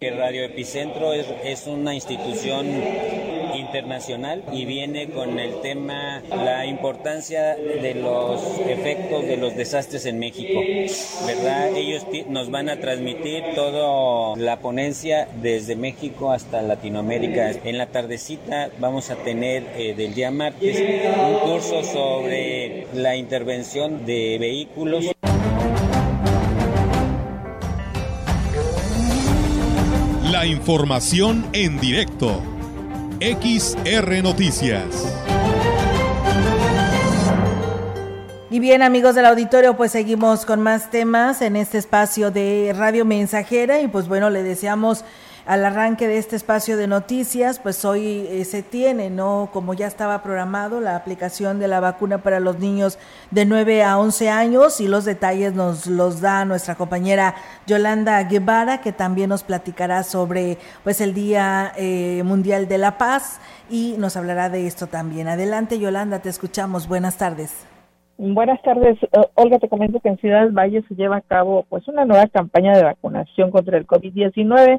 [0.00, 2.68] Radio Epicentro es, es, una institución
[3.52, 10.20] internacional y viene con el tema la importancia de los efectos de los desastres en
[10.20, 10.60] México,
[11.26, 11.76] ¿verdad?
[11.76, 17.50] Ellos nos van a transmitir toda la ponencia desde México hasta Latinoamérica.
[17.64, 24.06] En la tardecita vamos a tener eh, del día martes un curso sobre la intervención
[24.06, 25.06] de vehículos.
[30.48, 32.42] Información en directo.
[33.20, 35.14] XR Noticias.
[38.50, 43.04] Y bien amigos del auditorio, pues seguimos con más temas en este espacio de Radio
[43.04, 45.04] Mensajera y pues bueno, le deseamos
[45.48, 49.48] al arranque de este espacio de noticias, pues hoy eh, se tiene, ¿no?
[49.50, 52.98] Como ya estaba programado, la aplicación de la vacuna para los niños
[53.30, 57.34] de 9 a 11 años y los detalles nos los da nuestra compañera
[57.66, 63.40] Yolanda Guevara, que también nos platicará sobre pues el Día eh, Mundial de la Paz
[63.70, 65.28] y nos hablará de esto también.
[65.28, 66.86] Adelante Yolanda, te escuchamos.
[66.86, 67.66] Buenas tardes.
[68.18, 68.98] Buenas tardes,
[69.34, 69.58] Olga.
[69.58, 72.84] Te comento que en Ciudad Valle se lleva a cabo pues una nueva campaña de
[72.84, 74.78] vacunación contra el COVID-19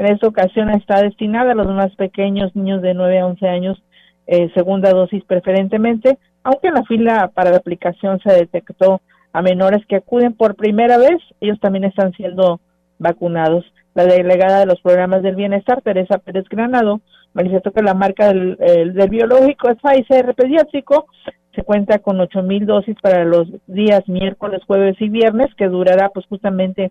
[0.00, 3.82] en esta ocasión está destinada a los más pequeños, niños de 9 a 11 años,
[4.26, 9.02] eh, segunda dosis preferentemente, aunque en la fila para la aplicación se detectó
[9.34, 12.60] a menores que acuden por primera vez, ellos también están siendo
[12.98, 13.66] vacunados.
[13.94, 17.02] La delegada de los programas del bienestar, Teresa Pérez Granado,
[17.34, 21.08] manifestó que la marca del, del biológico es Pfizer pediátrico.
[21.54, 26.08] Se cuenta con ocho mil dosis para los días miércoles, jueves y viernes, que durará
[26.08, 26.90] pues justamente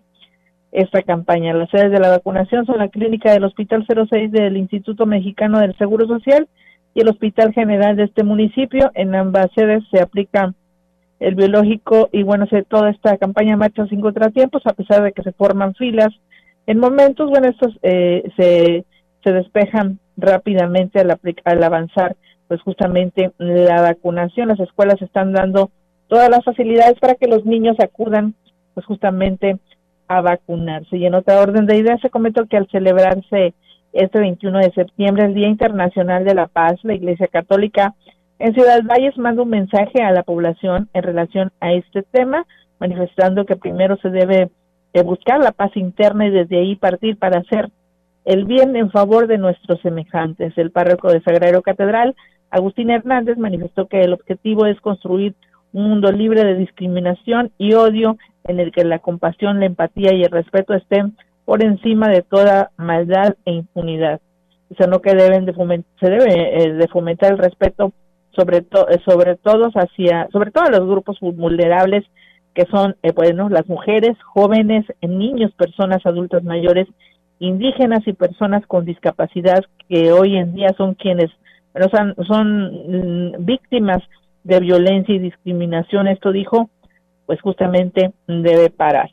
[0.72, 1.54] esta campaña.
[1.54, 5.76] Las sedes de la vacunación son la clínica del Hospital 06 del Instituto Mexicano del
[5.76, 6.48] Seguro Social
[6.94, 8.90] y el Hospital General de este municipio.
[8.94, 10.54] En ambas sedes se aplica
[11.18, 15.22] el biológico y bueno, se, toda esta campaña marcha sin contratiempos a pesar de que
[15.22, 16.08] se forman filas.
[16.66, 18.84] En momentos, bueno, estos eh, se,
[19.22, 22.16] se despejan rápidamente al, al avanzar
[22.48, 24.48] pues justamente la vacunación.
[24.48, 25.70] Las escuelas están dando
[26.08, 28.34] todas las facilidades para que los niños acudan
[28.74, 29.58] pues justamente
[30.10, 30.96] a vacunarse.
[30.96, 33.54] Y en otra orden de ideas se comentó que al celebrarse
[33.92, 37.94] este 21 de septiembre, el Día Internacional de la Paz, la Iglesia Católica
[38.40, 42.44] en Ciudad Valles manda un mensaje a la población en relación a este tema,
[42.80, 44.50] manifestando que primero se debe
[45.04, 47.70] buscar la paz interna y desde ahí partir para hacer
[48.24, 50.54] el bien en favor de nuestros semejantes.
[50.56, 52.16] El párroco de Sagrario Catedral,
[52.50, 55.34] Agustín Hernández, manifestó que el objetivo es construir
[55.72, 60.22] un mundo libre de discriminación y odio en el que la compasión, la empatía y
[60.22, 64.20] el respeto estén por encima de toda maldad e impunidad.
[64.70, 67.92] O sea, que deben de se debe eh, de fomentar el respeto
[68.36, 72.04] sobre todo eh, sobre todos hacia sobre todo a los grupos vulnerables
[72.54, 76.86] que son eh, bueno las mujeres jóvenes niños personas adultas mayores
[77.38, 81.30] indígenas y personas con discapacidad que hoy en día son quienes
[81.90, 84.02] son, son mm, víctimas
[84.44, 86.70] de violencia y discriminación esto dijo
[87.30, 89.08] pues justamente debe parar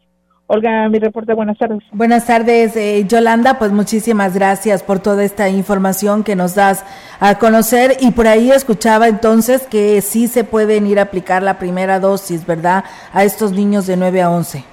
[0.47, 1.83] Olga, mi reporte, buenas tardes.
[1.91, 6.83] Buenas tardes, eh, Yolanda, pues muchísimas gracias por toda esta información que nos das
[7.19, 11.59] a conocer y por ahí escuchaba entonces que sí se pueden ir a aplicar la
[11.59, 12.85] primera dosis, ¿verdad?
[13.13, 14.63] A estos niños de 9 a 11.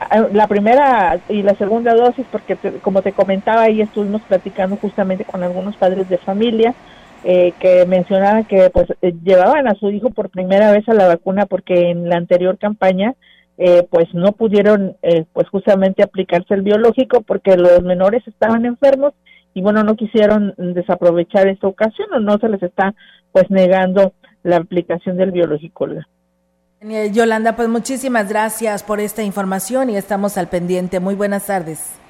[0.00, 5.24] Ah, la primera y la segunda dosis, porque como te comentaba, ahí estuvimos platicando justamente
[5.24, 6.74] con algunos padres de familia
[7.24, 11.08] eh, que mencionaban que pues eh, llevaban a su hijo por primera vez a la
[11.08, 13.14] vacuna porque en la anterior campaña
[13.56, 19.14] eh, pues no pudieron eh, pues justamente aplicarse el biológico porque los menores estaban enfermos
[19.54, 22.94] y bueno no quisieron desaprovechar esta ocasión o no se les está
[23.32, 24.12] pues negando
[24.42, 25.86] la aplicación del biológico.
[27.12, 31.00] Yolanda, pues muchísimas gracias por esta información y estamos al pendiente.
[31.00, 32.03] Muy buenas tardes.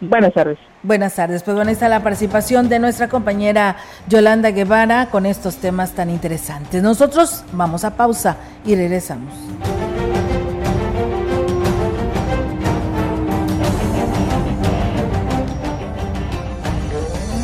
[0.00, 0.58] Buenas tardes.
[0.82, 1.42] Buenas tardes.
[1.42, 3.76] Pues bueno, está la participación de nuestra compañera
[4.08, 6.82] Yolanda Guevara con estos temas tan interesantes.
[6.82, 9.34] Nosotros vamos a pausa y regresamos.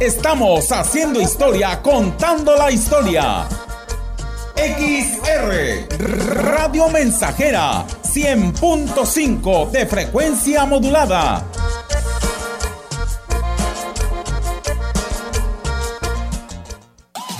[0.00, 3.48] Estamos haciendo historia, contando la historia.
[4.54, 5.88] XR
[6.44, 11.44] Radio Mensajera 100.5 de frecuencia modulada.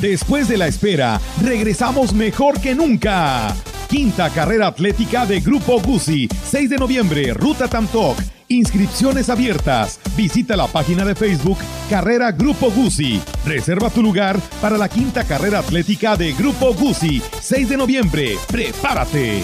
[0.00, 3.54] Después de la espera, regresamos mejor que nunca.
[3.88, 10.00] Quinta carrera atlética de Grupo Guzzi, 6 de noviembre, Ruta Tamtoc Inscripciones abiertas.
[10.16, 11.58] Visita la página de Facebook
[11.90, 13.20] Carrera Grupo Guzzi.
[13.44, 17.22] Reserva tu lugar para la quinta carrera atlética de Grupo Guzzi.
[17.40, 18.36] 6 de noviembre.
[18.48, 19.42] Prepárate.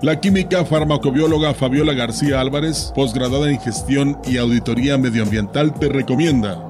[0.00, 6.69] La química farmacobióloga Fabiola García Álvarez, posgradada en gestión y auditoría medioambiental, te recomienda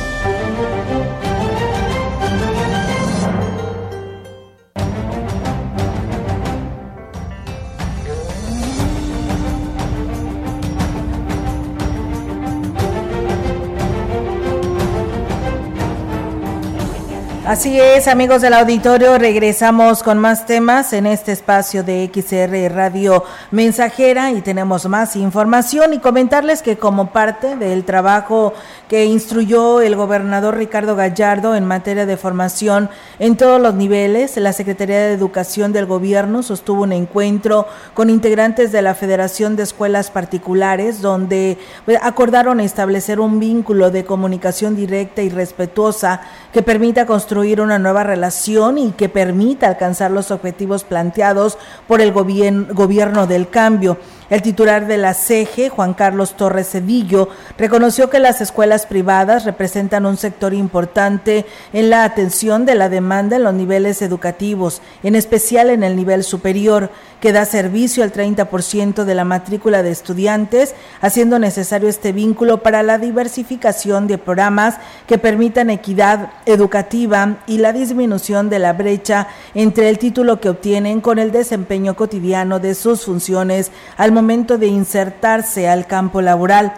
[17.43, 23.23] Así es, amigos del auditorio, regresamos con más temas en este espacio de XR Radio
[23.49, 28.53] Mensajera y tenemos más información y comentarles que como parte del trabajo
[28.87, 34.53] que instruyó el gobernador Ricardo Gallardo en materia de formación en todos los niveles, la
[34.53, 37.65] Secretaría de Educación del Gobierno sostuvo un encuentro
[37.95, 44.05] con integrantes de la Federación de Escuelas Particulares donde pues, acordaron establecer un vínculo de
[44.05, 46.21] comunicación directa y respetuosa
[46.53, 51.57] que permita construir una nueva relación y que permita alcanzar los objetivos planteados
[51.87, 53.97] por el gobierno del cambio.
[54.31, 57.27] El titular de la CEGE, Juan Carlos Torres Cedillo,
[57.57, 63.35] reconoció que las escuelas privadas representan un sector importante en la atención de la demanda
[63.35, 69.03] en los niveles educativos, en especial en el nivel superior, que da servicio al 30%
[69.03, 74.77] de la matrícula de estudiantes, haciendo necesario este vínculo para la diversificación de programas
[75.07, 81.01] que permitan equidad educativa y la disminución de la brecha entre el título que obtienen
[81.01, 86.73] con el desempeño cotidiano de sus funciones al momento de insertarse al campo laboral.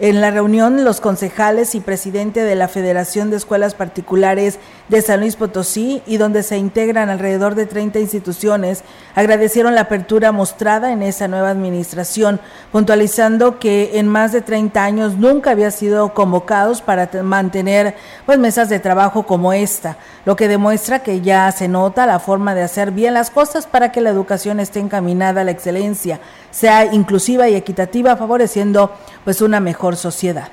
[0.00, 5.20] En la reunión, los concejales y presidente de la Federación de Escuelas Particulares de San
[5.20, 8.82] Luis Potosí y donde se integran alrededor de 30 instituciones,
[9.14, 12.40] agradecieron la apertura mostrada en esa nueva administración,
[12.72, 17.94] puntualizando que en más de 30 años nunca había sido convocados para mantener
[18.26, 22.56] pues mesas de trabajo como esta, lo que demuestra que ya se nota la forma
[22.56, 26.18] de hacer bien las cosas para que la educación esté encaminada a la excelencia
[26.54, 28.92] sea inclusiva y equitativa, favoreciendo
[29.24, 30.48] pues una mejor sociedad.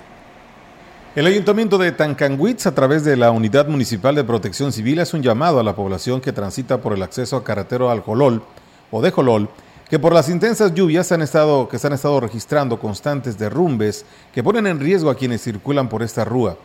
[1.13, 5.21] El Ayuntamiento de Tancanwitz, a través de la Unidad Municipal de Protección Civil, hace un
[5.21, 8.41] llamado a la población que transita por el acceso a carretero al Jolol
[8.89, 9.49] o de Jolol,
[9.89, 14.41] que por las intensas lluvias han estado, que se han estado registrando constantes derrumbes que
[14.41, 16.57] ponen en riesgo a quienes circulan por esta rúa.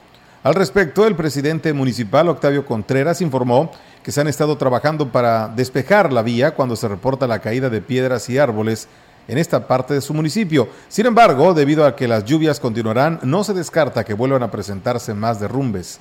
[0.44, 3.72] Al respecto, el presidente municipal, Octavio Contreras, informó
[4.02, 7.82] que se han estado trabajando para despejar la vía cuando se reporta la caída de
[7.82, 8.86] piedras y árboles
[9.28, 10.68] en esta parte de su municipio.
[10.88, 15.14] Sin embargo, debido a que las lluvias continuarán, no se descarta que vuelvan a presentarse
[15.14, 15.98] más derrumbes.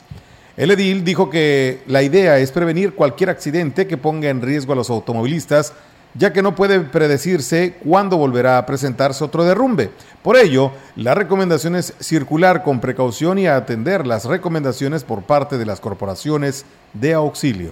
[0.58, 4.76] El edil dijo que la idea es prevenir cualquier accidente que ponga en riesgo a
[4.76, 5.74] los automovilistas,
[6.14, 9.92] ya que no puede predecirse cuándo volverá a presentarse otro derrumbe.
[10.24, 15.66] Por ello, la recomendación es circular con precaución y atender las recomendaciones por parte de
[15.66, 17.72] las corporaciones de auxilio.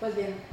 [0.00, 0.45] Pues bien.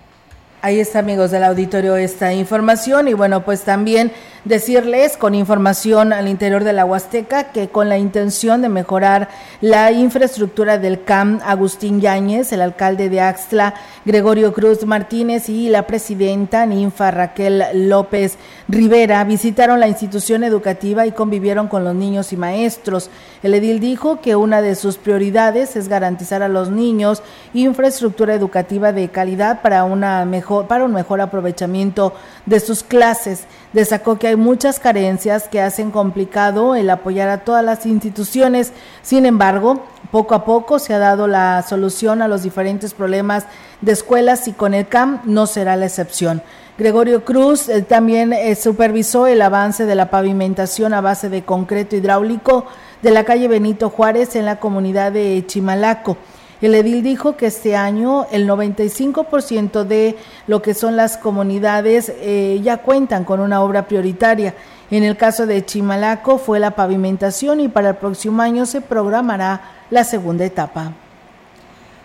[0.66, 3.10] Ahí está, amigos del auditorio, esta información.
[3.10, 4.14] Y bueno, pues también
[4.46, 9.28] decirles con información al interior de la Huasteca que con la intención de mejorar
[9.60, 13.74] la infraestructura del CAM, Agustín Yáñez, el alcalde de Axtla,
[14.06, 18.38] Gregorio Cruz Martínez y la presidenta Ninfa Raquel López
[18.70, 23.10] Rivera visitaron la institución educativa y convivieron con los niños y maestros.
[23.44, 27.22] El edil dijo que una de sus prioridades es garantizar a los niños
[27.54, 32.14] infraestructura educativa de calidad para una mejor para un mejor aprovechamiento
[32.46, 33.44] de sus clases.
[33.74, 38.72] Destacó que hay muchas carencias que hacen complicado el apoyar a todas las instituciones.
[39.02, 43.46] Sin embargo, poco a poco se ha dado la solución a los diferentes problemas
[43.82, 46.42] de escuelas y con el CAM no será la excepción.
[46.78, 51.96] Gregorio Cruz eh, también eh, supervisó el avance de la pavimentación a base de concreto
[51.96, 52.66] hidráulico
[53.04, 56.18] de la calle Benito Juárez en la comunidad de Chimalaco.
[56.62, 60.16] El edil dijo que este año el 95% de
[60.48, 64.56] lo que son las comunidades eh, ya cuentan con una obra prioritaria.
[64.90, 69.86] En el caso de Chimalaco fue la pavimentación y para el próximo año se programará
[69.90, 70.94] la segunda etapa.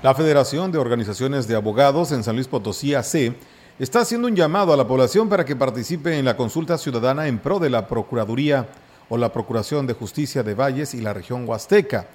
[0.03, 3.37] La Federación de Organizaciones de Abogados en San Luis Potosí AC
[3.79, 7.39] está haciendo un llamado a la población para que participe en la consulta ciudadana en
[7.39, 8.67] pro de la Procuraduría
[9.09, 12.07] o la Procuración de Justicia de Valles y la región Huasteca.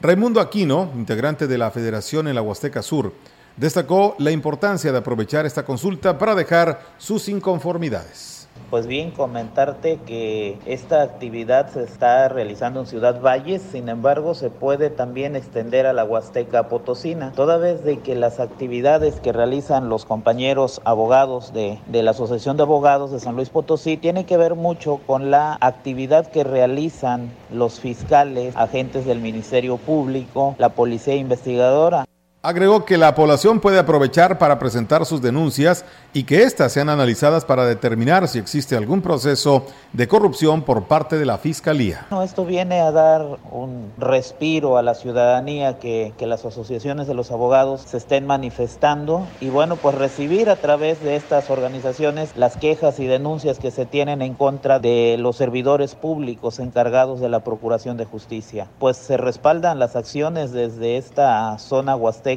[0.00, 3.12] Raimundo Aquino, integrante de la Federación en la Huasteca Sur,
[3.56, 8.41] destacó la importancia de aprovechar esta consulta para dejar sus inconformidades.
[8.72, 14.48] Pues bien, comentarte que esta actividad se está realizando en Ciudad Valles, sin embargo se
[14.48, 19.90] puede también extender a la Huasteca Potosina, toda vez de que las actividades que realizan
[19.90, 24.38] los compañeros abogados de, de la Asociación de Abogados de San Luis Potosí tienen que
[24.38, 31.14] ver mucho con la actividad que realizan los fiscales, agentes del Ministerio Público, la Policía
[31.14, 32.06] Investigadora.
[32.44, 37.44] Agregó que la población puede aprovechar para presentar sus denuncias y que éstas sean analizadas
[37.44, 42.08] para determinar si existe algún proceso de corrupción por parte de la Fiscalía.
[42.24, 47.30] esto viene a dar un respiro a la ciudadanía que, que las asociaciones de los
[47.30, 52.98] abogados se estén manifestando y bueno, pues recibir a través de estas organizaciones las quejas
[52.98, 57.96] y denuncias que se tienen en contra de los servidores públicos encargados de la Procuración
[57.98, 58.66] de Justicia.
[58.80, 62.31] Pues se respaldan las acciones desde esta zona huasteca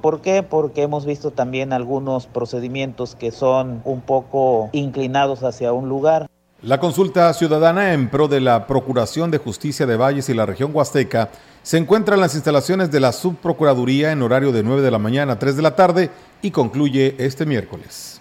[0.00, 0.42] ¿Por qué?
[0.42, 6.26] Porque hemos visto también algunos procedimientos que son un poco inclinados hacia un lugar.
[6.62, 10.72] La consulta ciudadana en pro de la Procuración de Justicia de Valles y la región
[10.74, 11.30] Huasteca
[11.62, 15.34] se encuentra en las instalaciones de la Subprocuraduría en horario de 9 de la mañana
[15.34, 16.10] a 3 de la tarde
[16.42, 18.19] y concluye este miércoles.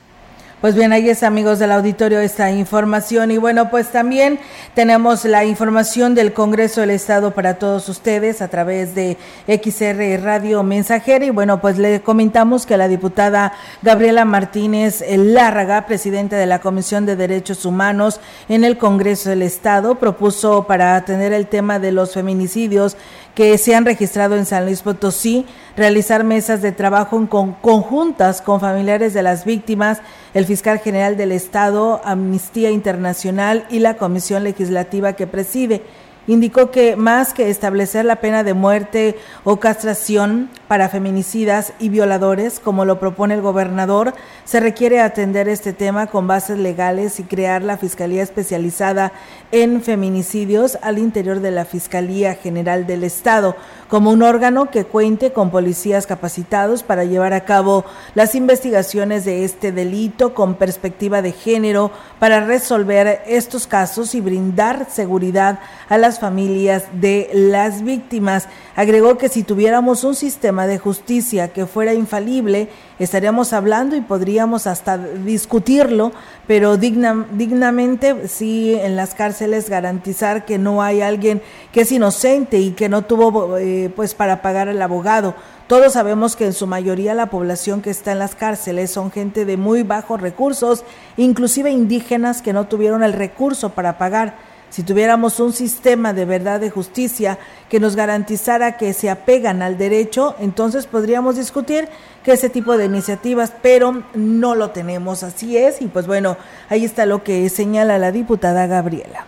[0.61, 3.31] Pues bien, ahí es amigos del auditorio esta información.
[3.31, 4.39] Y bueno, pues también
[4.73, 9.15] tenemos la información del Congreso del Estado para todos ustedes a través de
[9.47, 11.23] XR Radio Mensajera.
[11.23, 13.53] Y bueno, pues le comentamos que la diputada
[13.83, 19.95] Gabriela Martínez Lárraga, presidenta de la Comisión de Derechos Humanos en el Congreso del Estado,
[19.95, 22.97] propuso para atender el tema de los feminicidios
[23.39, 25.45] que se han registrado en San Luis Potosí,
[25.77, 30.01] realizar mesas de trabajo conjuntas con familiares de las víctimas,
[30.33, 35.83] el fiscal general del Estado, Amnistía Internacional y la comisión legislativa que preside
[36.27, 42.59] indicó que más que establecer la pena de muerte o castración para feminicidas y violadores,
[42.59, 44.13] como lo propone el gobernador,
[44.45, 49.11] se requiere atender este tema con bases legales y crear la Fiscalía Especializada
[49.51, 53.55] en Feminicidios al interior de la Fiscalía General del Estado,
[53.87, 59.43] como un órgano que cuente con policías capacitados para llevar a cabo las investigaciones de
[59.43, 66.18] este delito con perspectiva de género para resolver estos casos y brindar seguridad a las
[66.19, 68.47] familias de las víctimas.
[68.75, 74.67] Agregó que si tuviéramos un sistema de justicia que fuera infalible, estaríamos hablando y podríamos
[74.67, 76.11] hasta discutirlo,
[76.47, 81.41] pero dignamente sí en las cárceles garantizar que no hay alguien
[81.71, 85.35] que es inocente y que no tuvo eh, pues para pagar al abogado.
[85.69, 89.45] Todos sabemos que en su mayoría la población que está en las cárceles son gente
[89.45, 90.83] de muy bajos recursos,
[91.15, 94.48] inclusive indígenas que no tuvieron el recurso para pagar.
[94.69, 97.39] Si tuviéramos un sistema de verdad de justicia
[97.69, 101.87] que nos garantizara que se apegan al derecho, entonces podríamos discutir
[102.23, 106.37] que ese tipo de iniciativas, pero no lo tenemos, así es, y pues bueno,
[106.69, 109.25] ahí está lo que señala la diputada Gabriela.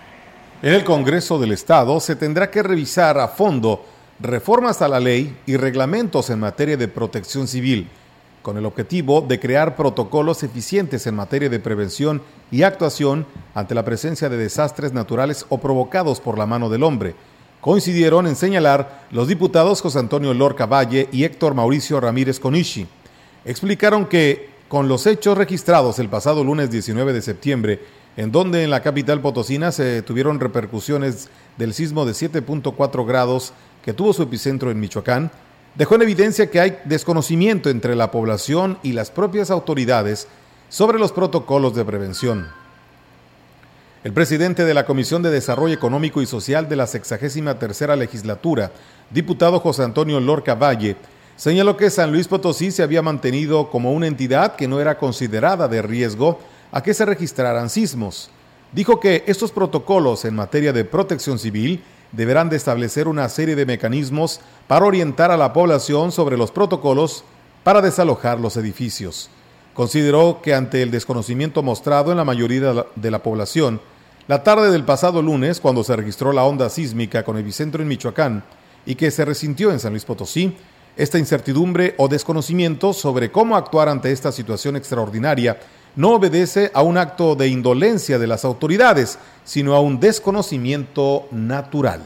[0.62, 3.84] En el Congreso del Estado se tendrá que revisar a fondo
[4.20, 7.90] reformas a la ley y reglamentos en materia de protección civil
[8.42, 12.22] con el objetivo de crear protocolos eficientes en materia de prevención
[12.52, 17.16] y actuación ante la presencia de desastres naturales o provocados por la mano del hombre.
[17.62, 22.88] Coincidieron en señalar los diputados José Antonio Lorca Valle y Héctor Mauricio Ramírez Conishi.
[23.46, 27.80] Explicaron que con los hechos registrados el pasado lunes 19 de septiembre,
[28.18, 33.94] en donde en la capital potosina se tuvieron repercusiones del sismo de 7.4 grados que
[33.94, 35.32] tuvo su epicentro en Michoacán,
[35.76, 40.28] dejó en evidencia que hay desconocimiento entre la población y las propias autoridades
[40.70, 42.48] sobre los protocolos de prevención.
[44.04, 48.72] El presidente de la Comisión de Desarrollo Económico y Social de la 63 legislatura,
[49.12, 50.96] diputado José Antonio Lorca Valle,
[51.36, 55.68] señaló que San Luis Potosí se había mantenido como una entidad que no era considerada
[55.68, 56.40] de riesgo
[56.72, 58.32] a que se registraran sismos.
[58.72, 63.66] Dijo que estos protocolos en materia de protección civil deberán de establecer una serie de
[63.66, 67.24] mecanismos para orientar a la población sobre los protocolos
[67.64, 69.30] para desalojar los edificios.
[69.74, 73.80] Consideró que ante el desconocimiento mostrado en la mayoría de la población,
[74.28, 78.44] la tarde del pasado lunes, cuando se registró la onda sísmica con epicentro en Michoacán
[78.86, 80.56] y que se resintió en San Luis Potosí,
[80.98, 85.58] esta incertidumbre o desconocimiento sobre cómo actuar ante esta situación extraordinaria
[85.96, 92.02] no obedece a un acto de indolencia de las autoridades, sino a un desconocimiento natural.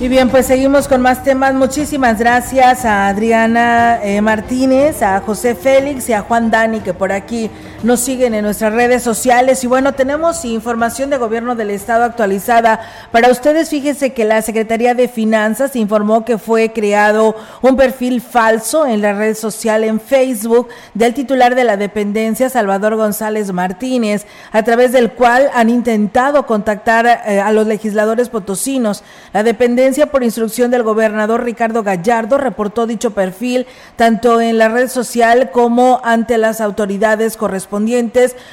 [0.00, 1.54] Y bien, pues seguimos con más temas.
[1.54, 7.10] Muchísimas gracias a Adriana eh, Martínez, a José Félix y a Juan Dani que por
[7.10, 7.48] aquí
[7.84, 9.62] nos siguen en nuestras redes sociales.
[9.62, 12.80] Y bueno, tenemos información de gobierno del estado actualizada.
[13.12, 18.86] Para ustedes, fíjense que la Secretaría de Finanzas informó que fue creado un perfil falso
[18.86, 24.62] en la red social en Facebook del titular de la dependencia, Salvador González Martínez, a
[24.62, 29.04] través del cual han intentado contactar eh, a los legisladores potosinos.
[29.34, 33.66] La dependencia por instrucción del gobernador Ricardo Gallardo reportó dicho perfil
[33.96, 37.73] tanto en la red social como ante las autoridades correspondientes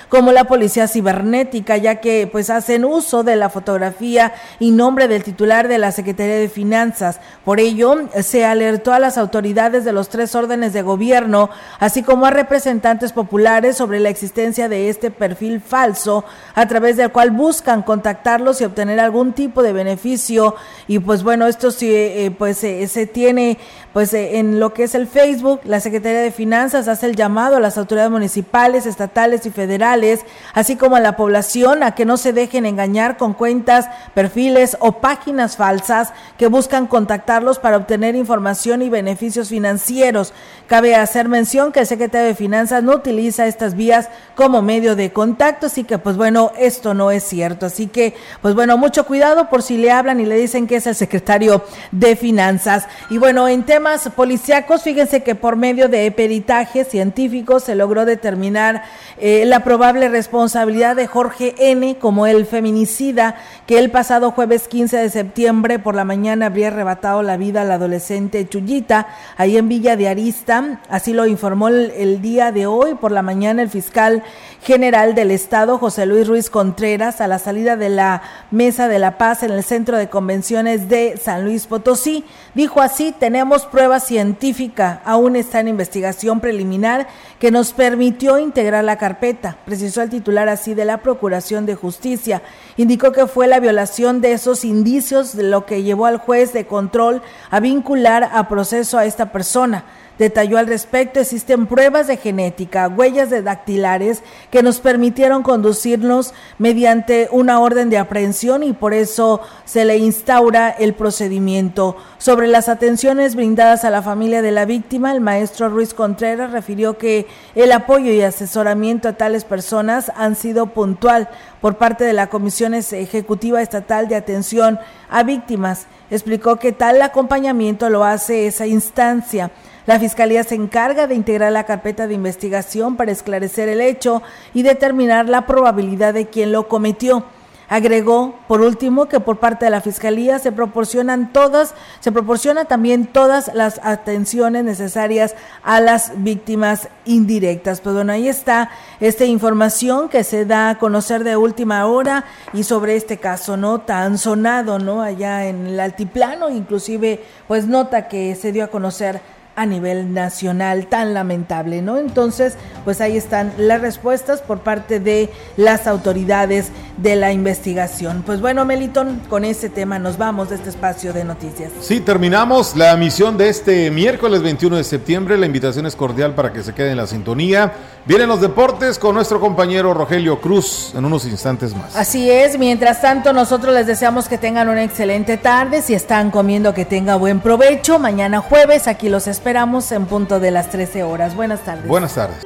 [0.10, 5.24] como la policía cibernética, ya que pues hacen uso de la fotografía y nombre del
[5.24, 7.20] titular de la Secretaría de Finanzas.
[7.46, 11.50] Por ello, se alertó a las autoridades de los tres órdenes de gobierno,
[11.80, 16.24] así como a representantes populares sobre la existencia de este perfil falso,
[16.56, 20.56] a través del cual buscan contactarlos y obtener algún tipo de beneficio
[20.88, 23.58] y pues bueno, esto sí, eh, pues eh, se tiene,
[23.94, 27.58] pues eh, en lo que es el Facebook, la Secretaría de Finanzas hace el llamado
[27.58, 30.22] a las autoridades municipales, estatales, y federales,
[30.54, 34.94] así como a la población a que no se dejen engañar con cuentas, perfiles o
[34.94, 40.34] páginas falsas que buscan contactarlos para obtener información y beneficios financieros.
[40.68, 45.12] Cabe hacer mención que el secretario de Finanzas no utiliza estas vías como medio de
[45.12, 47.66] contacto, así que pues bueno, esto no es cierto.
[47.66, 50.88] Así que pues bueno, mucho cuidado por si le hablan y le dicen que es
[50.88, 52.88] el secretario de Finanzas.
[53.10, 58.84] Y bueno, en temas policíacos, fíjense que por medio de peritajes científicos se logró determinar
[59.18, 61.98] eh, la probable responsabilidad de Jorge N.
[61.98, 67.24] como el feminicida que el pasado jueves 15 de septiembre por la mañana habría arrebatado
[67.24, 70.80] la vida al adolescente Chuyita ahí en Villa de Arista.
[70.88, 74.22] Así lo informó el, el día de hoy por la mañana el fiscal
[74.62, 78.22] general del Estado, José Luis Ruiz Contreras, a la salida de la
[78.52, 82.26] Mesa de la Paz en el Centro de Convenciones de San Luis Potosí.
[82.54, 87.08] Dijo así, tenemos prueba científica, aún está en investigación preliminar
[87.40, 92.44] que nos permitió integrar la carpeta, precisó el titular así de la Procuración de Justicia.
[92.78, 96.68] Indicó que fue la violación de esos indicios de lo que llevó al juez de
[96.68, 99.86] control a vincular a proceso a esta persona.
[100.22, 107.28] Detalló al respecto, existen pruebas de genética, huellas de dactilares que nos permitieron conducirnos mediante
[107.32, 111.98] una orden de aprehensión y por eso se le instaura el procedimiento.
[112.20, 117.00] Sobre las atenciones brindadas a la familia de la víctima, el maestro Ruiz Contreras refirió
[117.00, 121.30] que el apoyo y asesoramiento a tales personas han sido puntual
[121.62, 124.78] por parte de la Comisión Ejecutiva Estatal de Atención
[125.10, 125.88] a Víctimas.
[126.12, 129.50] Explicó que tal acompañamiento lo hace esa instancia
[129.86, 134.22] la Fiscalía se encarga de integrar la carpeta de investigación para esclarecer el hecho
[134.54, 137.26] y determinar la probabilidad de quien lo cometió.
[137.72, 143.08] Agregó, por último, que por parte de la Fiscalía se proporcionan todas, se proporciona también
[143.08, 147.80] todas las atenciones necesarias a las víctimas indirectas.
[147.80, 152.66] Pues bueno, ahí está esta información que se da a conocer de última hora y
[152.66, 153.80] sobre este caso, ¿no?
[153.80, 155.02] Tan sonado, ¿no?
[155.02, 159.22] Allá en el altiplano, inclusive, pues nota que se dio a conocer
[159.56, 161.98] a nivel nacional tan lamentable, ¿no?
[161.98, 162.54] Entonces,
[162.86, 168.24] pues ahí están las respuestas por parte de las autoridades de la investigación.
[168.26, 171.72] Pues bueno, Meliton, con ese tema nos vamos de este espacio de noticias.
[171.82, 175.38] Sí, terminamos la misión de este miércoles 21 de septiembre.
[175.38, 177.74] La invitación es cordial para que se quede en la sintonía.
[178.06, 181.96] Vienen los deportes con nuestro compañero Rogelio Cruz en unos instantes más.
[181.96, 185.82] Así es, mientras tanto nosotros les deseamos que tengan una excelente tarde.
[185.82, 188.00] Si están comiendo, que tenga buen provecho.
[188.00, 191.36] Mañana jueves aquí los esperamos esperamos en punto de las 13 horas.
[191.36, 191.88] Buenas tardes.
[191.88, 192.44] Buenas tardes.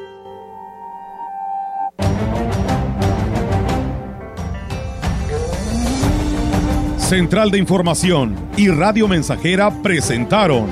[6.97, 10.67] Central de Información y Radio Mensajera presentaron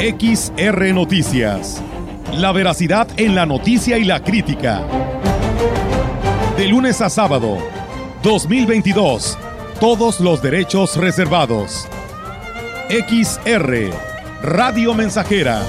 [0.00, 1.80] XR Noticias.
[2.34, 4.82] La veracidad en la noticia y la crítica.
[6.56, 7.56] De lunes a sábado,
[8.24, 9.38] 2022.
[9.78, 11.88] Todos los derechos reservados.
[12.88, 13.92] XR
[14.40, 15.60] Radio Mensajera